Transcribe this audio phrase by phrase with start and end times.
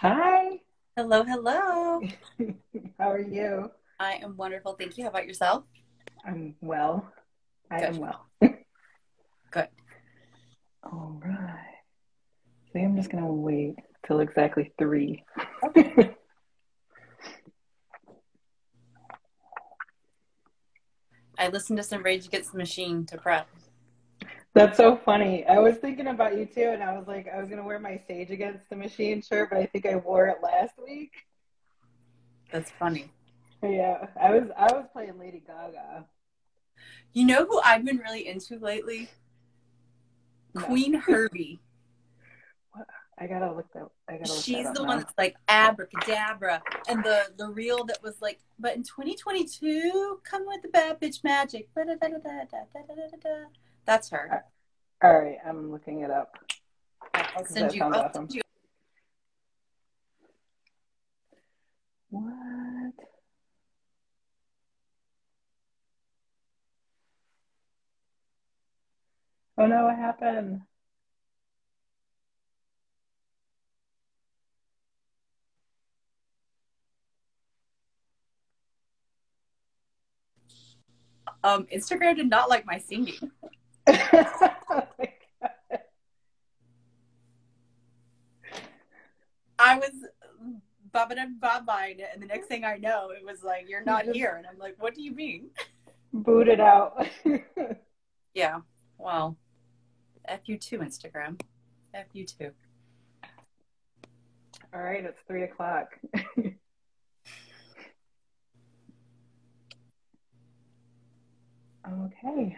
[0.00, 0.58] Hi.
[0.96, 2.00] Hello, hello.
[2.98, 3.70] How are you?
[3.98, 4.72] I am wonderful.
[4.72, 5.04] Thank you.
[5.04, 5.64] How about yourself?
[6.24, 7.12] I'm well.
[7.70, 7.88] I Good.
[7.90, 8.26] am well.
[9.50, 9.68] Good.
[10.84, 11.36] All right.
[11.36, 13.74] I think I'm just gonna wait
[14.06, 15.22] till exactly three.
[15.66, 15.94] Okay.
[21.38, 23.48] I listened to some Rage Against the Machine to prep.
[24.52, 25.46] That's so funny.
[25.46, 28.00] I was thinking about you too, and I was like, I was gonna wear my
[28.08, 31.12] Sage Against the Machine shirt, but I think I wore it last week.
[32.50, 33.12] That's funny.
[33.62, 36.04] Yeah, I was I was playing Lady Gaga.
[37.12, 39.08] You know who I've been really into lately?
[40.54, 40.62] No.
[40.62, 41.60] Queen Herbie.
[43.18, 43.86] I gotta look that.
[44.08, 44.84] I gotta look She's the now.
[44.84, 50.46] one that's like abracadabra, and the the reel that was like, but in 2022, come
[50.46, 51.68] with the bad bitch magic.
[51.76, 52.08] Da, da, da,
[53.86, 54.44] that's her.
[55.02, 56.36] All right, I'm looking it up.
[57.14, 57.82] I'll send you.
[57.82, 58.28] I'll awesome.
[58.28, 58.42] send you.
[62.10, 62.94] What?
[69.58, 70.62] Oh no, what happened?
[81.42, 83.30] Um, Instagram did not like my singing.
[83.90, 84.86] Oh.
[89.58, 89.90] I was
[90.90, 94.36] bobbing and bobbing, and the next thing I know, it was like, "You're not here,"
[94.36, 95.50] and I'm like, "What do you mean?"
[96.12, 97.06] Booted out.
[98.34, 98.60] Yeah.
[98.98, 99.36] Well,
[100.26, 101.40] f you too, Instagram.
[101.94, 102.50] F you too.
[104.74, 105.96] All right, it's three o'clock.
[111.86, 112.56] okay.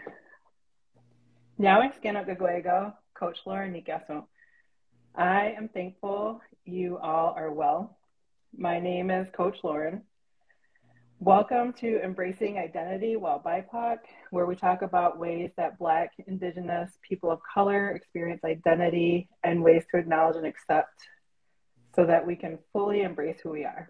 [1.62, 4.24] Now I scan up Gaguego, Coach Lauren Nicaso.
[5.14, 7.96] I am thankful you all are well.
[8.52, 10.02] My name is Coach Lauren.
[11.20, 13.98] Welcome to Embracing Identity While BIPOC,
[14.32, 19.84] where we talk about ways that Black, Indigenous, people of color experience identity and ways
[19.92, 21.06] to acknowledge and accept
[21.94, 23.88] so that we can fully embrace who we are.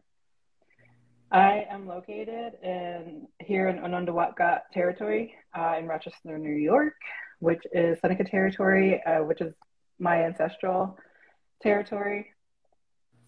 [1.31, 6.97] I am located in here in Onondaga territory uh, in Rochester, New York,
[7.42, 9.53] which is Seneca territory, uh, which is
[9.98, 10.97] my ancestral
[11.60, 12.28] territory.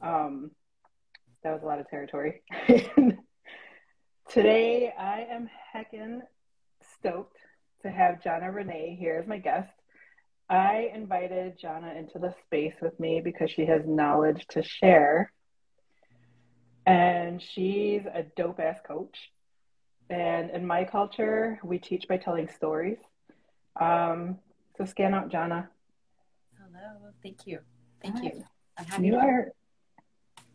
[0.01, 0.53] Um,
[1.43, 2.43] that was a lot of territory.
[4.29, 6.21] Today, I am heckin'
[6.97, 7.39] stoked
[7.83, 9.73] to have Johnna Renée here as my guest.
[10.49, 15.33] I invited Jana into the space with me because she has knowledge to share.
[16.87, 19.33] And she's a dope ass coach.
[20.09, 22.99] And in my culture, we teach by telling stories.
[23.81, 24.39] Um,
[24.77, 25.69] so scan out Johnna.
[26.59, 27.11] Hello.
[27.23, 27.61] Thank you.
[28.03, 28.25] Thank Hi.
[28.25, 28.45] you.
[28.79, 29.07] I'm happy.
[29.07, 29.53] You are,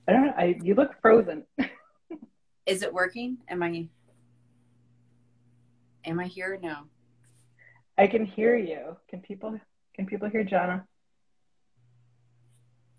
[0.07, 1.43] I don't know, I, you look frozen.
[2.65, 3.37] Is it working?
[3.47, 3.87] Am I?
[6.05, 6.53] Am I here?
[6.53, 6.83] or No.
[7.97, 8.95] I can hear you.
[9.09, 9.59] Can people,
[9.93, 10.85] can people hear Johnna?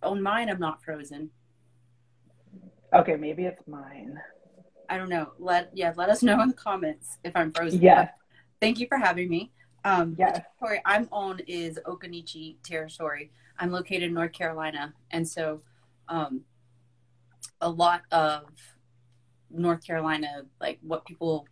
[0.02, 1.30] On mine, I'm not frozen.
[2.94, 4.20] Okay, maybe it's mine.
[4.88, 5.32] I don't know.
[5.38, 7.80] Let yeah, let us know in the comments if I'm frozen.
[7.80, 8.08] Yeah.
[8.60, 9.52] Thank you for having me.
[9.84, 10.36] Um, Yes.
[10.36, 13.30] The territory I'm on is Occaneechi territory.
[13.58, 15.62] I'm located in North Carolina, and so
[16.08, 16.42] um,
[17.60, 18.44] a lot of
[19.50, 21.46] North Carolina, like what people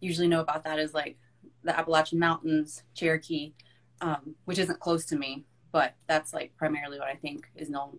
[0.00, 1.16] usually know about that is like
[1.62, 3.52] the Appalachian Mountains, Cherokee,
[4.00, 7.98] um, which isn't close to me, but that's like primarily what I think is known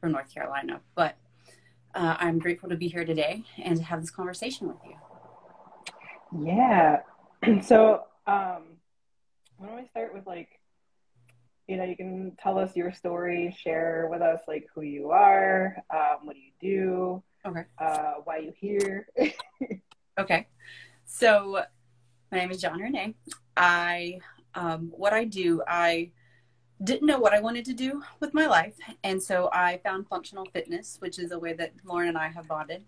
[0.00, 0.80] for North Carolina.
[0.94, 1.16] But
[1.94, 6.46] uh, I'm grateful to be here today and to have this conversation with you.
[6.46, 7.00] Yeah.
[7.62, 8.71] So, um,
[9.62, 10.48] why don't we start with like,
[11.68, 15.76] you know, you can tell us your story, share with us like who you are,
[15.94, 17.62] um, what do you do, Okay.
[17.78, 19.08] uh, why you here.
[20.20, 20.46] Okay.
[21.06, 21.62] So
[22.30, 23.14] my name is Johnna Renée.
[23.56, 24.18] I
[24.54, 26.10] um, what I do, I
[26.84, 28.74] didn't know what I wanted to do with my life,
[29.04, 32.46] and so I found functional fitness, which is a way that Lauren and I have
[32.46, 32.84] bonded,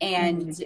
[0.00, 0.60] and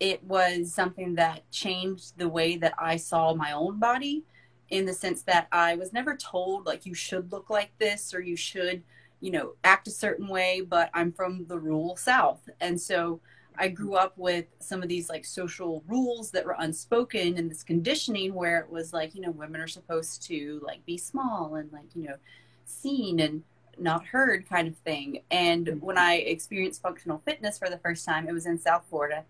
[0.00, 4.24] it was something that changed the way that I saw my own body,
[4.70, 8.20] in the sense that I was never told like you should look like this or
[8.20, 8.82] you should,
[9.20, 10.60] you know, act a certain way.
[10.60, 13.20] But I'm from the rural South, and so
[13.56, 17.62] I grew up with some of these like social rules that were unspoken and this
[17.62, 21.72] conditioning where it was like, you know, women are supposed to like be small and
[21.72, 22.16] like, you know,
[22.64, 23.42] seen and
[23.78, 25.22] not heard kind of thing.
[25.30, 25.86] And mm-hmm.
[25.86, 29.24] when I experienced functional fitness for the first time, it was in South Florida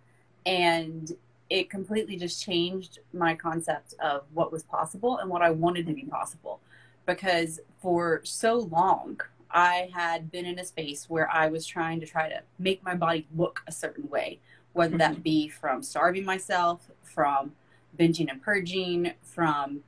[0.46, 1.12] and
[1.50, 5.93] it completely just changed my concept of what was possible and what I wanted to
[5.93, 6.61] be possible.
[7.06, 9.20] Because for so long,
[9.50, 12.94] I had been in a space where I was trying to try to make my
[12.94, 14.41] body look a certain way,
[14.73, 15.14] whether mm-hmm.
[15.14, 17.52] that be from starving myself, from
[17.99, 19.81] binging and purging, from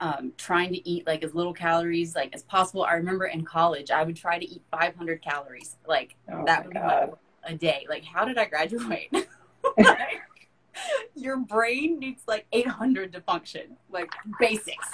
[0.00, 2.84] um, trying to eat like as little calories like as possible.
[2.84, 6.74] I remember in college, I would try to eat 500 calories, like oh that would
[6.74, 7.86] be a day.
[7.88, 9.12] Like, how did I graduate?
[9.76, 10.22] like,
[11.14, 14.90] your brain needs like 800 to function, like basics.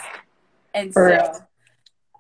[0.75, 1.41] And For so,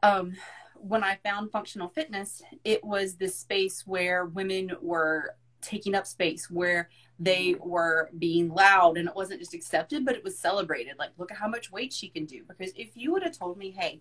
[0.03, 0.35] um,
[0.75, 6.51] when I found functional fitness, it was this space where women were taking up space,
[6.51, 6.89] where
[7.19, 10.95] they were being loud and it wasn't just accepted, but it was celebrated.
[10.99, 12.45] Like, look at how much weight she can do.
[12.47, 14.01] Because if you would have told me, hey,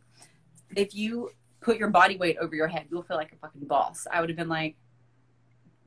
[0.76, 1.32] if you
[1.62, 4.30] put your body weight over your head, you'll feel like a fucking boss, I would
[4.30, 4.76] have been like,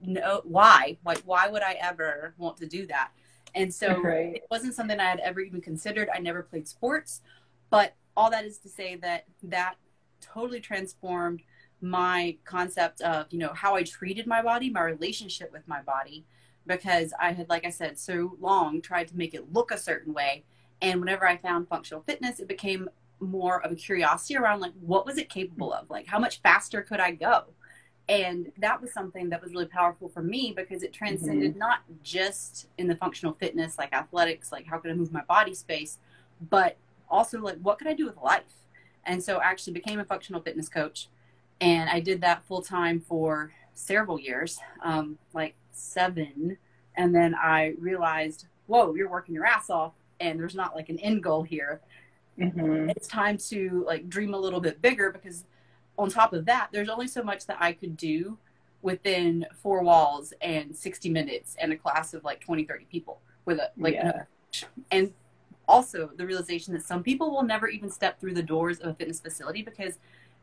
[0.01, 0.97] no, why?
[1.05, 3.11] Like, why would I ever want to do that?
[3.55, 4.37] And so right.
[4.37, 6.09] it wasn't something I had ever even considered.
[6.15, 7.23] I never played sports,
[7.71, 9.77] but all that is to say that that
[10.21, 11.43] totally transformed
[11.81, 16.27] my concept of, you know, how I treated my body, my relationship with my body,
[16.67, 20.13] because I had, like I said, so long tried to make it look a certain
[20.13, 20.45] way.
[20.83, 22.89] And whenever I found functional fitness, it became
[23.21, 25.89] more of a curiosity around like, what was it capable of?
[25.91, 27.45] Like, how much faster could I go?
[28.09, 31.59] And that was something that was really powerful for me because it transcended mm-hmm.
[31.59, 35.55] not just in the functional fitness like athletics like how can i move my body
[35.55, 35.99] space
[36.51, 36.77] but
[37.09, 38.65] also like what could i do with life
[39.05, 41.09] and so i actually became a functional fitness coach
[41.61, 46.57] and i did that full time for several years um, like seven
[46.97, 50.99] and then i realized whoa you're working your ass off and there's not like an
[50.99, 51.81] end goal here
[52.39, 52.89] mm-hmm.
[52.91, 55.45] it's time to like dream a little bit bigger because
[55.99, 58.39] on top of that, there's only so much that I could do
[58.83, 63.59] within four walls and 60 minutes and a class of like 20, 30 people with
[63.59, 64.23] a like yeah.
[64.93, 65.13] and
[65.67, 68.95] also the realization that some people will never even step through the doors of a
[68.95, 69.99] fitness facility because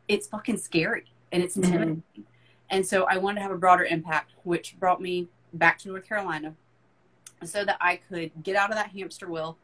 [0.08, 1.66] it's fucking scary and it's mm-hmm.
[1.66, 2.04] intimidating.
[2.14, 2.22] Mm-hmm.
[2.70, 6.08] And so I wanted to have a broader impact, which brought me back to North
[6.08, 6.54] Carolina
[7.44, 9.58] so that I could get out of that hamster wheel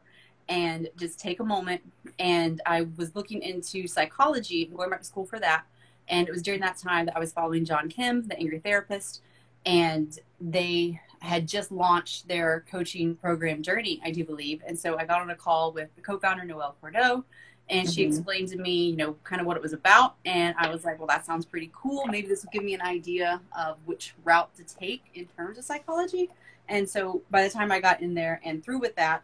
[0.48, 1.82] and just take a moment.
[2.18, 5.64] And I was looking into psychology, going back to school for that.
[6.08, 9.22] And it was during that time that I was following John Kim, the angry therapist,
[9.64, 14.60] and they had just launched their coaching program JRNI, I do believe.
[14.66, 17.24] And so I got on a call with the co-founder Noelle Cordeaux,
[17.68, 17.92] and mm-hmm.
[17.92, 20.16] she explained to me, you know, kind of what it was about.
[20.24, 22.06] And I was like, well, that sounds pretty cool.
[22.06, 25.64] Maybe this will give me an idea of which route to take in terms of
[25.64, 26.28] psychology.
[26.68, 29.22] And so by the time I got in there and through with that,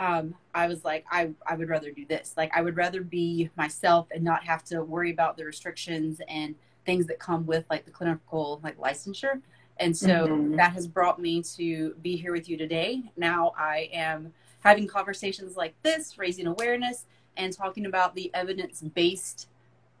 [0.00, 2.34] um, I was like, I, I would rather do this.
[2.36, 6.54] Like, I would rather be myself and not have to worry about the restrictions and
[6.84, 9.40] things that come with like the clinical like licensure.
[9.78, 10.56] And so mm-hmm.
[10.56, 13.02] that has brought me to be here with you today.
[13.16, 19.48] Now I am having conversations like this, raising awareness and talking about the evidence based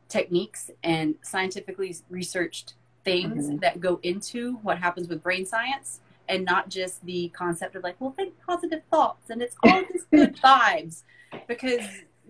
[0.08, 2.74] techniques and scientifically researched
[3.04, 3.56] things mm-hmm.
[3.58, 8.00] that go into what happens with brain science and not just the concept of like,
[8.00, 11.02] well, think positive thoughts and it's all these good vibes.
[11.48, 11.82] Because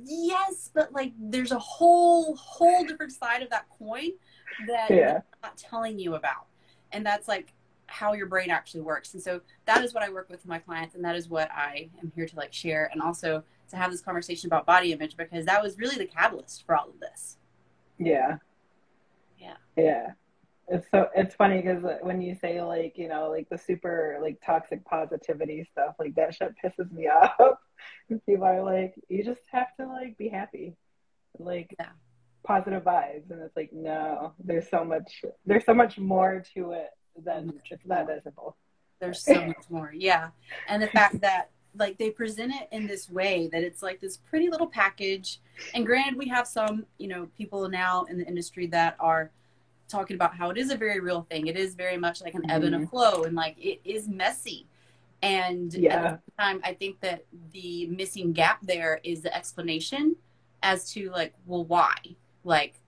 [0.03, 4.11] yes, but like there's a whole whole different side of that coin
[4.67, 5.17] that yeah.
[5.17, 6.47] I'm not telling you about.
[6.93, 7.53] And that's like
[7.87, 9.15] how your brain actually works.
[9.15, 11.91] And so that is what I work with my clients and that is what I
[12.03, 15.47] am here to like share and also to have this conversation about body image because
[15.47, 17.37] that was really the catalyst for all of this.
[17.99, 18.39] Yeah.
[19.39, 19.57] Yeah.
[19.77, 20.13] Yeah
[20.69, 24.19] it's so it's funny because uh, when you say like you know like the super
[24.23, 27.59] like toxic positivity stuff like that shit pisses me off.
[28.09, 30.77] People are like you just have to like be happy.
[31.39, 31.89] Like yeah.
[32.47, 36.91] positive vibes and it's like no there's so much there's so much more to it
[37.23, 38.57] than it's not visible.
[39.01, 40.31] There's so much more yeah.
[40.69, 44.17] And the fact that like they present it in this way that it's like this
[44.17, 45.41] pretty little package.
[45.75, 49.31] And granted we have some you know people now in the industry that are
[49.89, 51.47] talking about how it is a very real thing.
[51.47, 52.51] It is very much like an mm-hmm.
[52.51, 52.89] ebb and a mm-hmm.
[52.89, 54.67] flow, and like it is messy.
[55.23, 56.05] And yeah.
[56.05, 60.17] at the time, I think that the missing gap there is the explanation
[60.63, 61.95] as to like, well, why?
[62.45, 62.81] Like,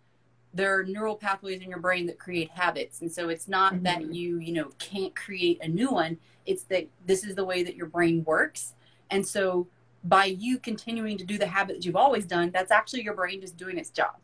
[0.52, 3.84] there are neural pathways in your brain that create habits, and so it's not mm-hmm.
[3.84, 6.18] that you, you know, can't create a new one.
[6.44, 8.74] It's that this is the way that your brain works,
[9.10, 9.66] and so
[10.04, 13.40] by you continuing to do the habit that you've always done, that's actually your brain
[13.40, 14.14] just doing its job.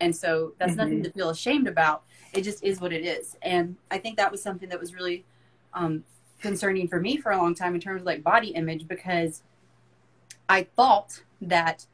[0.00, 0.80] And so that's mm-hmm.
[0.80, 3.36] nothing to feel ashamed about it just is what it is.
[3.42, 5.24] And I think that was something that was really
[5.74, 6.04] um,
[6.40, 9.42] concerning for me for a long time in terms of like body image because
[10.48, 11.86] I thought that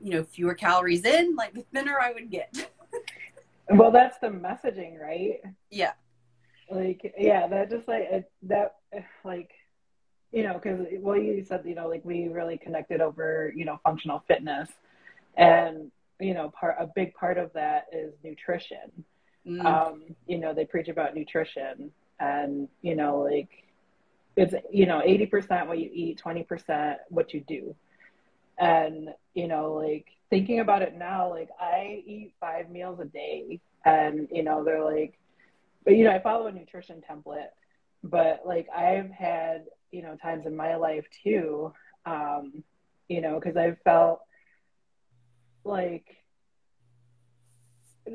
[0.00, 2.70] you know fewer calories in, like the thinner I would get.
[3.70, 5.40] well, that's the messaging, right?
[5.70, 5.92] Yeah.
[6.70, 8.76] Like yeah, that just like that
[9.24, 9.50] like
[10.32, 13.80] you know because well you said you know like we really connected over you know
[13.82, 14.68] functional fitness
[15.36, 15.90] and
[16.20, 19.04] you know part a big part of that is nutrition
[19.48, 19.64] Mm.
[19.64, 21.90] Um, you know, they preach about nutrition
[22.20, 23.48] and, you know, like
[24.36, 27.74] it's, you know, 80% what you eat, 20% what you do.
[28.58, 33.60] And, you know, like thinking about it now, like I eat five meals a day
[33.84, 35.18] and, you know, they're like,
[35.84, 37.48] but, you know, I follow a nutrition template,
[38.04, 41.72] but like I've had, you know, times in my life too,
[42.04, 42.62] um,
[43.08, 44.20] you know, because I've felt
[45.64, 46.17] like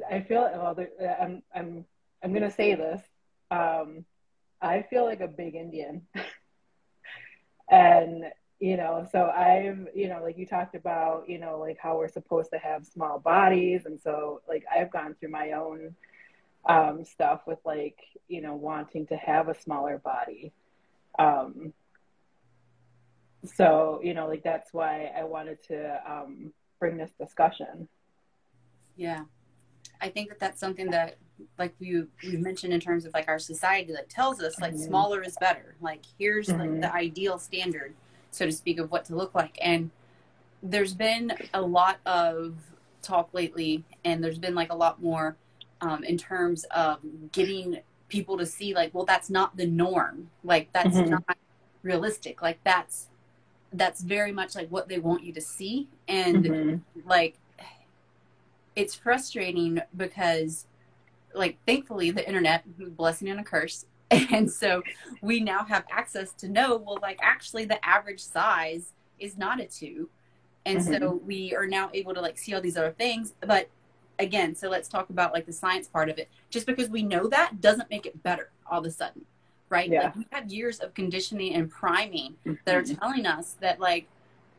[0.09, 0.77] I feel well.
[1.21, 1.85] I'm I'm
[2.23, 3.01] I'm gonna say this.
[3.51, 4.05] Um,
[4.61, 6.07] I feel like a big Indian,
[7.69, 8.25] and
[8.59, 12.07] you know, so I've you know, like you talked about, you know, like how we're
[12.07, 15.95] supposed to have small bodies, and so like I've gone through my own
[16.65, 17.97] um, stuff with like
[18.27, 20.53] you know wanting to have a smaller body.
[21.19, 21.73] Um,
[23.45, 27.87] so you know, like that's why I wanted to um, bring this discussion.
[28.95, 29.23] Yeah.
[30.03, 31.15] I think that that's something that,
[31.57, 34.83] like you you mentioned in terms of like our society, that tells us like mm-hmm.
[34.83, 35.75] smaller is better.
[35.81, 36.59] Like here's mm-hmm.
[36.59, 37.93] like the ideal standard,
[38.31, 39.57] so to speak, of what to look like.
[39.61, 39.89] And
[40.61, 42.55] there's been a lot of
[43.01, 45.37] talk lately, and there's been like a lot more
[45.79, 46.99] um, in terms of
[47.31, 47.79] getting
[48.09, 50.29] people to see like, well, that's not the norm.
[50.43, 51.11] Like that's mm-hmm.
[51.11, 51.37] not
[51.81, 52.41] realistic.
[52.41, 53.07] Like that's
[53.71, 57.09] that's very much like what they want you to see, and mm-hmm.
[57.09, 57.37] like
[58.75, 60.65] it's frustrating because
[61.33, 62.63] like thankfully the internet
[62.97, 64.83] blessing and a curse and so
[65.21, 69.65] we now have access to know well like actually the average size is not a
[69.65, 70.09] two
[70.65, 70.93] and mm-hmm.
[70.93, 73.69] so we are now able to like see all these other things but
[74.19, 77.27] again so let's talk about like the science part of it just because we know
[77.27, 79.25] that doesn't make it better all of a sudden
[79.69, 80.03] right yeah.
[80.03, 82.53] like we have years of conditioning and priming mm-hmm.
[82.65, 82.95] that are mm-hmm.
[82.95, 84.07] telling us that like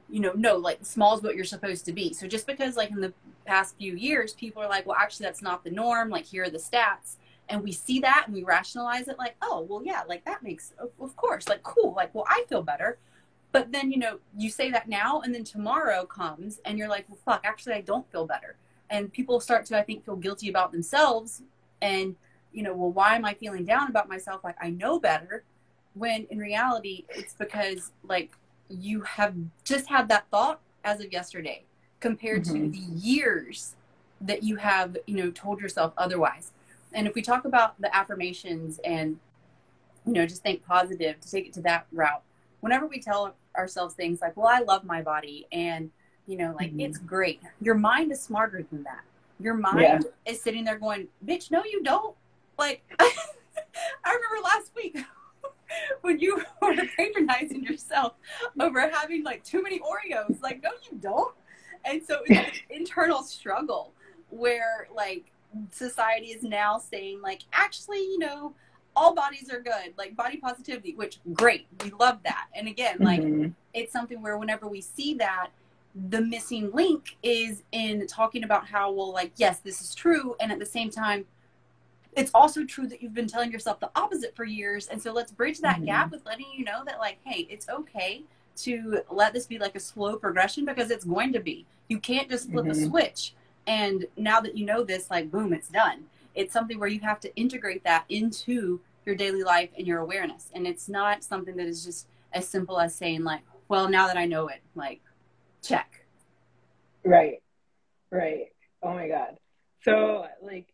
[0.08, 2.12] you know, no, like small is what you're supposed to be.
[2.12, 3.12] So just because like in the
[3.46, 6.10] past few years, people are like, well, actually that's not the norm.
[6.10, 7.16] Like here are the stats.
[7.48, 10.72] And we see that and we rationalize it like, oh, well, yeah, like that makes,
[10.78, 11.92] of course, like cool.
[11.94, 12.98] Like, well, I feel better.
[13.52, 17.04] But then, you know, you say that now and then tomorrow comes and you're like,
[17.08, 18.56] well, fuck, actually, I don't feel better.
[18.90, 21.42] And people start to, I think, feel guilty about themselves.
[21.80, 22.16] And,
[22.52, 24.42] you know, well, why am I feeling down about myself?
[24.42, 25.44] Like, I know better.
[25.94, 28.32] When in reality, it's because, like,
[28.74, 31.62] you have just had that thought as of yesterday
[32.00, 32.70] compared mm-hmm.
[32.70, 33.74] to the years
[34.20, 36.52] that you have you know told yourself otherwise
[36.92, 39.18] and if we talk about the affirmations and
[40.06, 42.22] you know just think positive to take it to that route
[42.60, 45.90] whenever we tell ourselves things like well i love my body and
[46.26, 46.80] you know like mm-hmm.
[46.80, 49.02] it's great your mind is smarter than that
[49.40, 50.32] your mind yeah.
[50.32, 52.14] is sitting there going bitch no you don't
[52.58, 53.10] like i
[54.04, 54.96] remember last week
[56.02, 58.14] when you were patronizing yourself
[58.60, 60.40] over having like too many Oreos.
[60.42, 61.34] Like, no, you don't.
[61.84, 63.92] And so it's an internal struggle
[64.30, 65.30] where like
[65.70, 68.54] society is now saying like, actually, you know,
[68.96, 71.66] all bodies are good, like body positivity, which great.
[71.82, 72.46] We love that.
[72.54, 73.48] And again, like mm-hmm.
[73.72, 75.50] it's something where whenever we see that,
[76.08, 80.50] the missing link is in talking about how well like yes this is true and
[80.50, 81.24] at the same time
[82.16, 84.88] it's also true that you've been telling yourself the opposite for years.
[84.88, 85.86] And so let's bridge that mm-hmm.
[85.86, 88.22] gap with letting you know that, like, hey, it's okay
[88.56, 91.66] to let this be like a slow progression because it's going to be.
[91.88, 92.84] You can't just flip mm-hmm.
[92.84, 93.34] a switch.
[93.66, 96.04] And now that you know this, like, boom, it's done.
[96.34, 100.50] It's something where you have to integrate that into your daily life and your awareness.
[100.54, 104.16] And it's not something that is just as simple as saying, like, well, now that
[104.16, 105.00] I know it, like,
[105.62, 106.04] check.
[107.04, 107.42] Right.
[108.10, 108.52] Right.
[108.82, 109.38] Oh my God.
[109.82, 110.66] So, like,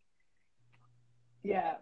[1.42, 1.74] yeah,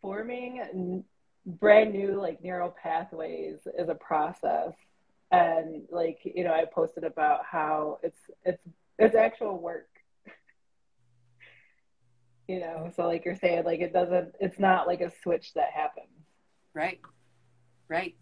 [0.00, 1.04] forming
[1.46, 4.72] brand new like neural pathways is a process,
[5.30, 8.62] and like you know, I posted about how it's it's
[8.98, 9.88] it's actual work.
[12.48, 15.70] you know, so like you're saying, like it doesn't, it's not like a switch that
[15.74, 16.06] happens.
[16.74, 17.00] Right,
[17.88, 18.14] right,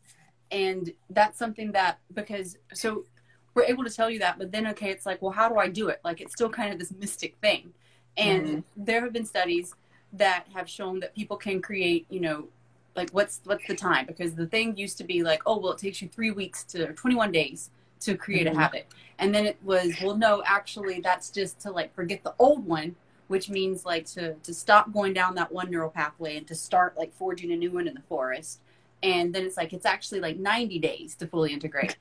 [0.50, 3.06] and that's something that because so
[3.54, 5.68] we're able to tell you that, but then okay, it's like, well, how do I
[5.68, 6.00] do it?
[6.04, 7.72] Like it's still kind of this mystic thing.
[8.16, 8.60] And mm-hmm.
[8.76, 9.74] there have been studies
[10.12, 12.48] that have shown that people can create, you know,
[12.94, 14.06] like what's what's the time?
[14.06, 16.92] Because the thing used to be like, oh well, it takes you three weeks to
[16.92, 18.58] 21 days to create mm-hmm.
[18.58, 18.86] a habit,
[19.18, 22.94] and then it was, well, no, actually, that's just to like forget the old one,
[23.28, 26.96] which means like to to stop going down that one neural pathway and to start
[26.98, 28.60] like forging a new one in the forest,
[29.02, 31.96] and then it's like it's actually like 90 days to fully integrate,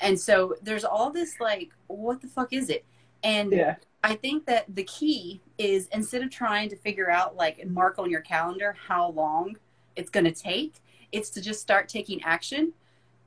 [0.00, 2.84] and so there's all this like, what the fuck is it?
[3.24, 3.76] And yeah.
[4.06, 7.98] I think that the key is instead of trying to figure out like and mark
[7.98, 9.56] on your calendar how long
[9.96, 10.74] it's going to take,
[11.10, 12.72] it's to just start taking action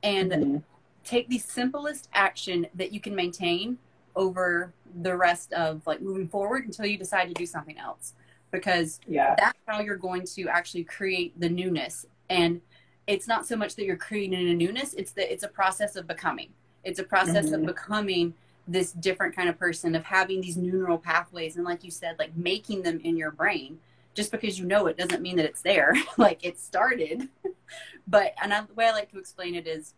[0.02, 0.56] and mm-hmm.
[1.04, 3.76] take the simplest action that you can maintain
[4.16, 4.72] over
[5.02, 8.14] the rest of like moving forward until you decide to do something else.
[8.50, 9.34] because yeah.
[9.38, 12.06] that's how you're going to actually create the newness.
[12.28, 12.60] And
[13.06, 16.06] it's not so much that you're creating a newness, it's that it's a process of
[16.06, 16.50] becoming.
[16.84, 17.54] It's a process mm-hmm.
[17.54, 18.34] of becoming
[18.70, 21.56] this different kind of person, of having these neural pathways.
[21.56, 23.78] And like you said, like making them in your brain.
[24.14, 25.94] Just because you know it doesn't mean that it's there.
[26.16, 27.28] like it started.
[28.08, 29.94] but and the way I like to explain it is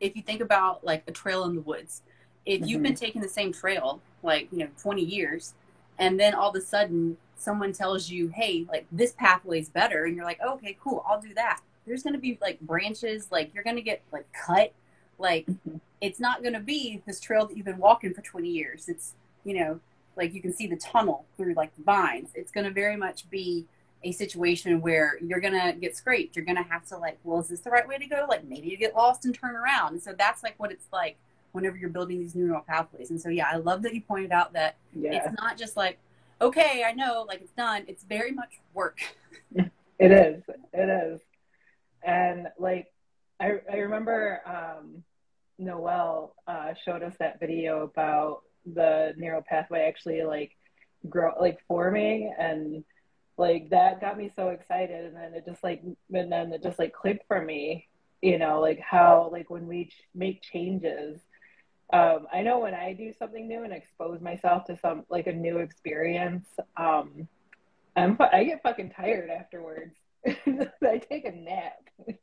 [0.00, 2.02] if you think about like a trail in the woods,
[2.44, 2.68] if mm-hmm.
[2.68, 5.54] you've been taking the same trail like, you know, 20 years,
[5.98, 10.04] and then all of a sudden someone tells you, hey, like this pathway is better,
[10.04, 11.60] and you're like, oh, okay, cool, I'll do that.
[11.86, 14.72] There's going to be like branches, like you're going to get like cut.
[15.18, 15.78] Like mm-hmm.
[16.00, 18.88] It's not going to be this trail that you've been walking for 20 years.
[18.88, 19.80] It's, you know,
[20.16, 22.30] like you can see the tunnel through like the vines.
[22.34, 23.66] It's going to very much be
[24.02, 26.36] a situation where you're going to get scraped.
[26.36, 28.26] You're going to have to like, well, is this the right way to go?
[28.28, 29.94] Like maybe you get lost and turn around.
[29.94, 31.16] And so that's like what it's like
[31.52, 33.10] whenever you're building these neural pathways.
[33.10, 35.14] And so, yeah, I love that you pointed out that yeah.
[35.14, 35.98] it's not just like,
[36.40, 37.84] okay, I know, like it's done.
[37.88, 38.98] It's very much work.
[39.54, 40.42] it is.
[40.72, 41.20] It is.
[42.02, 42.92] And like,
[43.40, 45.02] I, I remember um,
[45.58, 48.42] Noelle uh, showed us that video about
[48.74, 50.56] the neural pathway actually like
[51.08, 52.84] grow, like forming and
[53.38, 56.78] like that got me so excited and then it just like and then it just
[56.78, 57.86] like clicked for me
[58.22, 61.20] you know like how like when we ch- make changes
[61.92, 65.32] um, I know when I do something new and expose myself to some like a
[65.32, 67.28] new experience, um,
[67.94, 69.94] I'm I get fucking tired afterwards.
[70.26, 72.18] I take a nap.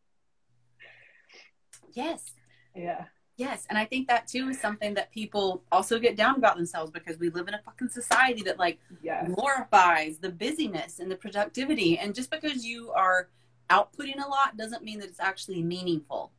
[1.93, 2.33] yes.
[2.75, 3.05] Yeah.
[3.35, 6.91] Yes, and I think that too is something that people also get down about themselves
[6.91, 9.27] because we live in a fucking society that like yes.
[9.33, 13.29] glorifies the busyness and the productivity, and just because you are
[13.69, 16.31] outputting a lot doesn't mean that it's actually meaningful.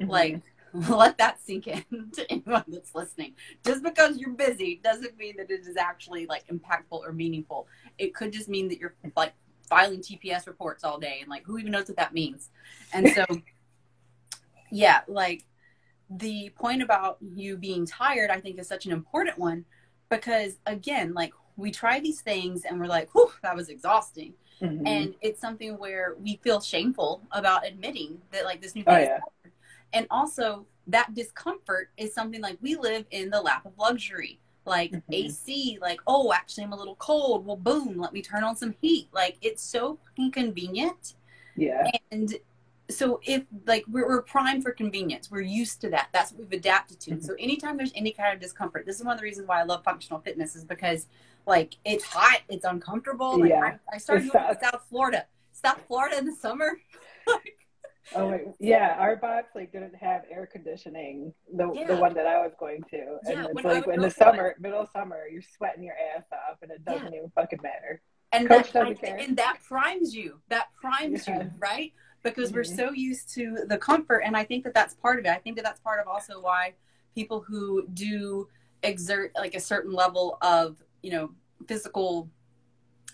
[0.00, 0.10] Mm-hmm.
[0.10, 0.42] Like
[0.88, 3.34] let that sink in to anyone that's listening.
[3.64, 7.68] Just because you're busy doesn't mean that it is actually like impactful or meaningful.
[7.98, 9.34] It could just mean that you're like
[9.68, 12.50] filing TPS reports all day and like who even knows what that means.
[12.92, 13.24] And so
[14.70, 15.44] yeah, like
[16.16, 19.64] the point about you being tired I think is such an important one
[20.10, 24.34] because again, like we try these things and we're like, whew, that was exhausting.
[24.60, 24.86] Mm-hmm.
[24.86, 28.98] And it's something where we feel shameful about admitting that like this new thing oh,
[28.98, 29.18] yeah.
[29.92, 34.38] And also, that discomfort is something like we live in the lap of luxury.
[34.64, 35.12] Like mm-hmm.
[35.12, 37.44] AC, like, oh, actually, I'm a little cold.
[37.44, 39.08] Well, boom, let me turn on some heat.
[39.12, 41.14] Like, it's so fucking convenient.
[41.56, 41.90] Yeah.
[42.10, 42.34] And
[42.90, 46.08] so, if like we're, we're primed for convenience, we're used to that.
[46.12, 47.10] That's what we've adapted to.
[47.12, 47.24] Mm-hmm.
[47.24, 49.64] So, anytime there's any kind of discomfort, this is one of the reasons why I
[49.64, 51.06] love functional fitness, is because
[51.46, 53.40] like it's hot, it's uncomfortable.
[53.40, 53.76] Like, yeah.
[53.90, 55.26] I, I started going to South Florida.
[55.52, 56.72] South Florida in the summer.
[57.26, 57.56] like,
[58.14, 61.32] Oh wait, yeah, our box like didn't have air conditioning.
[61.54, 61.86] The yeah.
[61.86, 64.88] the one that I was going to, and yeah, it's like in the summer, middle
[64.92, 67.18] summer, you're sweating your ass off, and it doesn't yeah.
[67.18, 68.02] even fucking matter.
[68.32, 69.16] And Coach that, care.
[69.18, 70.40] and that primes you.
[70.48, 71.92] That primes you, right?
[72.22, 72.56] Because mm-hmm.
[72.56, 75.30] we're so used to the comfort, and I think that that's part of it.
[75.30, 76.74] I think that that's part of also why
[77.14, 78.48] people who do
[78.82, 81.30] exert like a certain level of you know
[81.66, 82.28] physical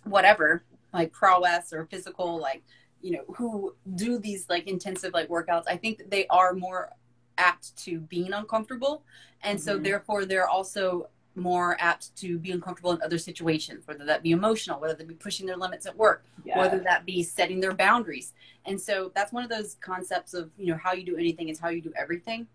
[0.05, 2.63] whatever like prowess or physical like
[3.03, 6.91] you know who do these like intensive like workouts i think that they are more
[7.37, 9.03] apt to being uncomfortable
[9.43, 9.65] and mm-hmm.
[9.65, 14.33] so therefore they're also more apt to be uncomfortable in other situations whether that be
[14.33, 16.59] emotional whether that be pushing their limits at work yeah.
[16.59, 18.33] whether that be setting their boundaries
[18.67, 21.59] and so that's one of those concepts of you know how you do anything is
[21.59, 22.47] how you do everything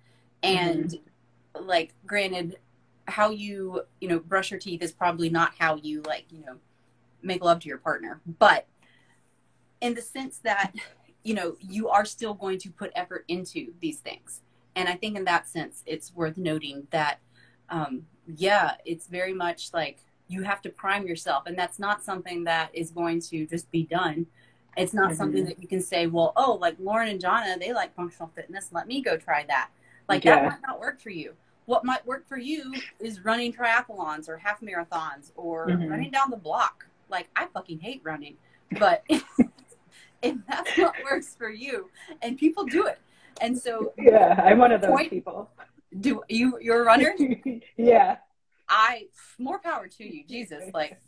[0.44, 1.66] and mm-hmm.
[1.66, 2.58] like granted
[3.08, 6.56] how you you know brush your teeth is probably not how you like you know
[7.22, 8.68] make love to your partner but
[9.82, 10.74] in the sense that
[11.24, 14.42] you know you are still going to put effort into these things
[14.76, 17.20] and i think in that sense it's worth noting that
[17.70, 18.06] um,
[18.36, 22.70] yeah it's very much like you have to prime yourself and that's not something that
[22.74, 24.26] is going to just be done
[24.78, 25.18] it's not mm-hmm.
[25.18, 28.70] something that you can say well oh like lauren and johnna they like functional fitness
[28.72, 29.70] let me go try that
[30.10, 30.36] like yeah.
[30.36, 31.34] that might not work for you
[31.66, 35.88] what might work for you is running triathlons or half marathons or mm-hmm.
[35.88, 38.36] running down the block like i fucking hate running
[38.80, 39.04] but
[40.22, 41.90] if that's what works for you
[42.22, 43.00] and people do it
[43.42, 45.50] and so yeah i'm one of those point, people
[46.00, 47.14] do you you're a runner?
[47.78, 48.18] Yeah.
[48.70, 50.64] I more power to you jesus.
[50.74, 51.00] Like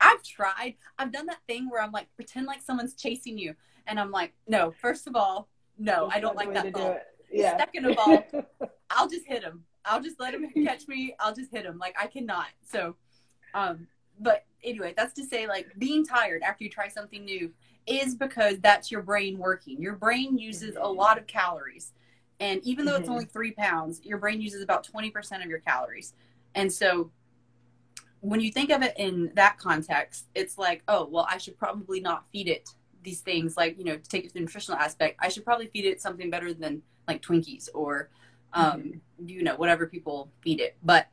[0.00, 0.76] i've tried.
[0.98, 3.54] I've done that thing where i'm like pretend like someone's chasing you.
[3.86, 6.98] And i'm like no first of all no that's i don't like that ball.
[7.32, 7.56] yeah.
[7.56, 8.24] second of all
[8.90, 9.64] i'll just hit him.
[9.84, 11.14] I'll just let him catch me.
[11.18, 11.78] I'll just hit him.
[11.78, 12.48] Like i cannot.
[12.68, 12.96] So
[13.54, 13.86] um
[14.20, 17.52] but anyway that's to say like being tired after you try something new
[17.86, 19.80] is because that's your brain working.
[19.80, 21.92] Your brain uses a lot of calories.
[22.40, 23.02] And even though mm-hmm.
[23.02, 26.14] it's only three pounds, your brain uses about 20% of your calories.
[26.54, 27.10] And so
[28.20, 32.00] when you think of it in that context, it's like, oh, well, I should probably
[32.00, 32.70] not feed it
[33.02, 33.56] these things.
[33.56, 36.00] Like, you know, to take it to the nutritional aspect, I should probably feed it
[36.00, 38.10] something better than like Twinkies or,
[38.52, 39.28] um, mm-hmm.
[39.28, 40.76] you know, whatever people feed it.
[40.84, 41.08] But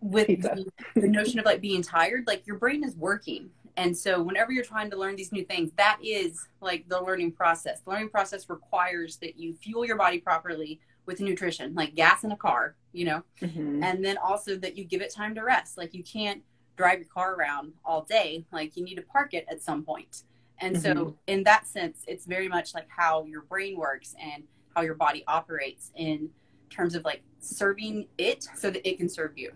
[0.00, 3.50] with the, the notion of like being tired, like your brain is working.
[3.76, 7.32] And so whenever you're trying to learn these new things, that is like the learning
[7.32, 7.80] process.
[7.80, 12.32] The learning process requires that you fuel your body properly with nutrition, like gas in
[12.32, 13.82] a car, you know, mm-hmm.
[13.82, 15.76] and then also that you give it time to rest.
[15.76, 16.42] Like you can't
[16.76, 20.22] drive your car around all day, like you need to park it at some point.
[20.58, 20.98] And mm-hmm.
[20.98, 24.94] so, in that sense, it's very much like how your brain works and how your
[24.94, 26.30] body operates in
[26.70, 29.52] terms of like serving it so that it can serve you.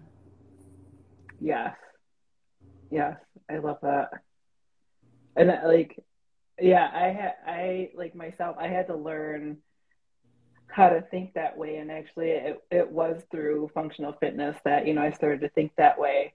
[1.41, 1.75] Yes.
[2.91, 3.17] Yes.
[3.51, 4.11] I love that.
[5.37, 5.99] And like,
[6.61, 9.59] yeah, I had, I like myself, I had to learn
[10.73, 14.95] how to think that way and actually it, it was through functional fitness that you
[14.95, 16.33] know i started to think that way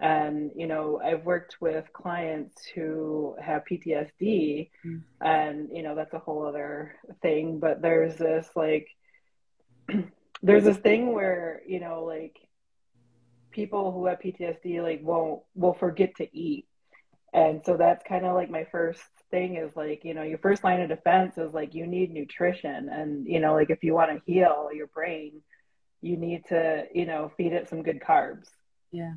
[0.00, 5.02] and you know i've worked with clients who have ptsd mm.
[5.20, 8.88] and you know that's a whole other thing but there's this like
[10.42, 12.38] there's this thing where you know like
[13.54, 16.66] people who have ptsd like won't will forget to eat
[17.34, 20.62] and so that's kind of like my first thing is like, you know, your first
[20.62, 22.88] line of defense is like you need nutrition.
[22.88, 25.42] And, you know, like if you want to heal your brain,
[26.00, 28.46] you need to, you know, feed it some good carbs.
[28.92, 29.14] Yeah.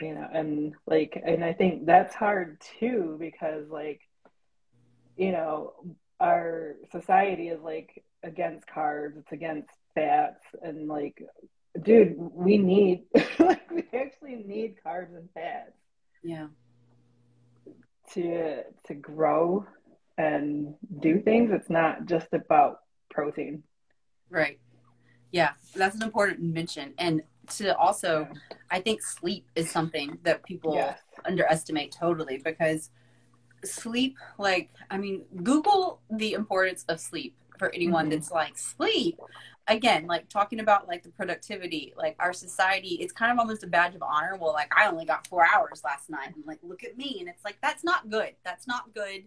[0.00, 4.00] You know, and like, and I think that's hard too because, like,
[5.16, 5.72] you know,
[6.20, 11.20] our society is like against carbs, it's against fats, and like,
[11.80, 13.04] dude, we need,
[13.38, 15.72] like, we actually need carbs and fats.
[16.22, 16.48] Yeah
[18.12, 19.66] to to grow
[20.18, 21.50] and do things.
[21.52, 22.80] It's not just about
[23.10, 23.62] protein.
[24.30, 24.58] Right.
[25.30, 26.94] Yeah, that's an important mention.
[26.98, 27.22] And
[27.56, 28.28] to also,
[28.70, 30.98] I think sleep is something that people yes.
[31.24, 32.90] underestimate totally because
[33.64, 38.10] sleep, like, I mean, Google the importance of sleep for anyone mm-hmm.
[38.10, 39.18] that's like, sleep
[39.68, 43.66] again like talking about like the productivity like our society it's kind of almost a
[43.66, 44.36] badge of honor.
[44.40, 46.34] Well like i only got four hours last night.
[46.34, 47.18] And like look at me.
[47.20, 48.34] And it's like that's not good.
[48.44, 49.24] That's not good.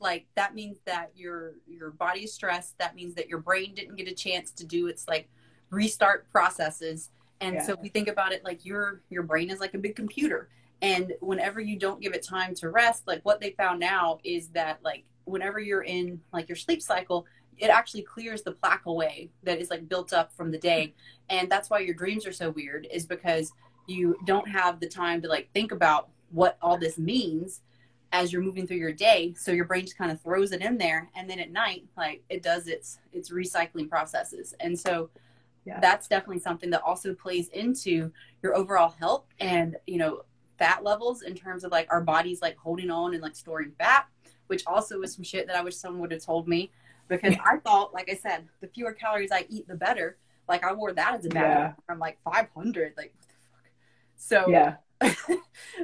[0.00, 2.78] Like that means that your your body is stressed.
[2.78, 5.28] That means that your brain didn't get a chance to do its like
[5.70, 7.10] restart processes.
[7.40, 7.62] And yeah.
[7.66, 10.48] so we think about it like your your brain is like a big computer.
[10.82, 14.48] And whenever you don't give it time to rest like what they found now is
[14.48, 17.26] that like whenever you're in like your sleep cycle
[17.58, 20.94] it actually clears the plaque away that is like built up from the day.
[21.28, 23.52] And that's why your dreams are so weird is because
[23.86, 27.62] you don't have the time to like think about what all this means
[28.12, 29.34] as you're moving through your day.
[29.36, 32.22] So your brain just kind of throws it in there and then at night like
[32.28, 34.54] it does its its recycling processes.
[34.60, 35.10] And so
[35.66, 35.80] yeah.
[35.80, 38.10] that's definitely something that also plays into
[38.42, 40.22] your overall health and you know
[40.58, 44.06] fat levels in terms of like our bodies like holding on and like storing fat
[44.46, 46.70] which also is some shit that i wish someone would have told me
[47.08, 50.16] because I thought, like I said, the fewer calories I eat, the better.
[50.48, 51.42] Like I wore that as a badge.
[51.42, 51.72] Yeah.
[51.88, 52.94] I'm like 500.
[52.96, 53.66] Like what the fuck?
[54.16, 54.76] So yeah.
[55.00, 55.42] that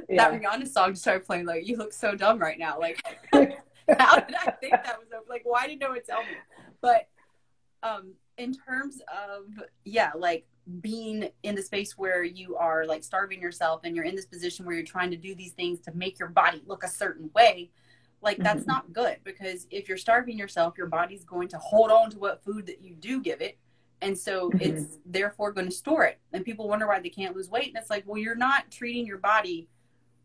[0.09, 0.31] yeah.
[0.31, 1.45] Rihanna song started playing.
[1.45, 2.79] Like you look so dumb right now.
[2.79, 3.01] Like
[3.99, 5.25] how did I think that was over?
[5.29, 5.41] like?
[5.43, 6.27] Why did no one tell me?
[6.81, 7.07] But
[7.83, 9.45] um, in terms of
[9.83, 10.45] yeah, like
[10.79, 14.65] being in the space where you are like starving yourself and you're in this position
[14.65, 17.69] where you're trying to do these things to make your body look a certain way
[18.23, 18.71] like that's mm-hmm.
[18.71, 22.43] not good because if you're starving yourself, your body's going to hold on to what
[22.43, 23.57] food that you do give it.
[24.01, 24.61] And so mm-hmm.
[24.61, 26.19] it's therefore going to store it.
[26.31, 27.67] And people wonder why they can't lose weight.
[27.67, 29.67] And it's like, well, you're not treating your body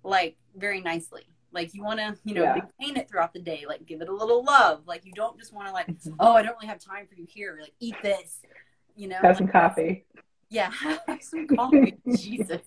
[0.05, 1.25] like very nicely.
[1.53, 2.61] Like you want to, you know, yeah.
[2.79, 3.65] maintain it throughout the day.
[3.67, 4.83] Like give it a little love.
[4.87, 6.15] Like you don't just want to like, mm-hmm.
[6.21, 7.59] oh, I don't really have time for you here.
[7.61, 8.41] Like eat this,
[8.95, 9.19] you know.
[9.23, 10.05] Have some coffee.
[10.51, 10.71] Yeah,
[11.07, 11.97] have some coffee.
[12.17, 12.63] Jesus.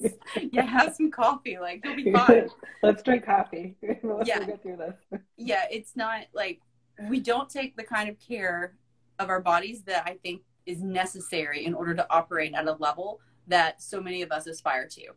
[0.51, 1.57] Yeah, have some coffee.
[1.59, 2.49] Like you'll be fine.
[2.83, 3.75] Let's drink coffee.
[4.03, 4.43] Let's yeah.
[4.43, 5.21] get through this.
[5.37, 6.59] Yeah, it's not like
[7.09, 8.75] we don't take the kind of care
[9.19, 13.19] of our bodies that I think is necessary in order to operate at a level
[13.47, 15.09] that so many of us aspire to.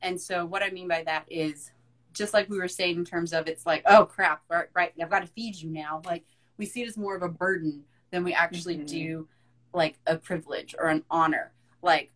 [0.00, 1.70] And so what I mean by that is
[2.14, 5.10] just like we were saying in terms of it's like, oh crap, right, right I've
[5.10, 6.00] got to feed you now.
[6.06, 6.24] Like
[6.56, 8.86] we see it as more of a burden than we actually mm-hmm.
[8.86, 9.28] do
[9.74, 12.12] like a privilege or an honor like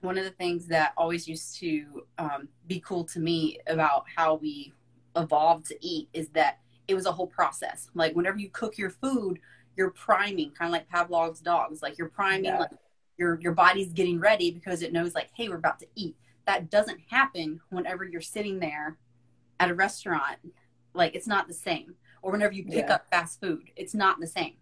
[0.00, 4.36] one of the things that always used to um, be cool to me about how
[4.36, 4.72] we
[5.16, 7.88] evolved to eat is that it was a whole process.
[7.94, 9.38] Like whenever you cook your food,
[9.76, 11.82] you're priming, kind of like Pavlov's dogs.
[11.82, 12.60] Like you're priming, yeah.
[12.60, 12.70] like
[13.16, 16.16] your your body's getting ready because it knows, like, hey, we're about to eat.
[16.46, 18.96] That doesn't happen whenever you're sitting there
[19.60, 20.38] at a restaurant.
[20.94, 21.94] Like it's not the same.
[22.22, 22.94] Or whenever you pick yeah.
[22.94, 24.54] up fast food, it's not the same.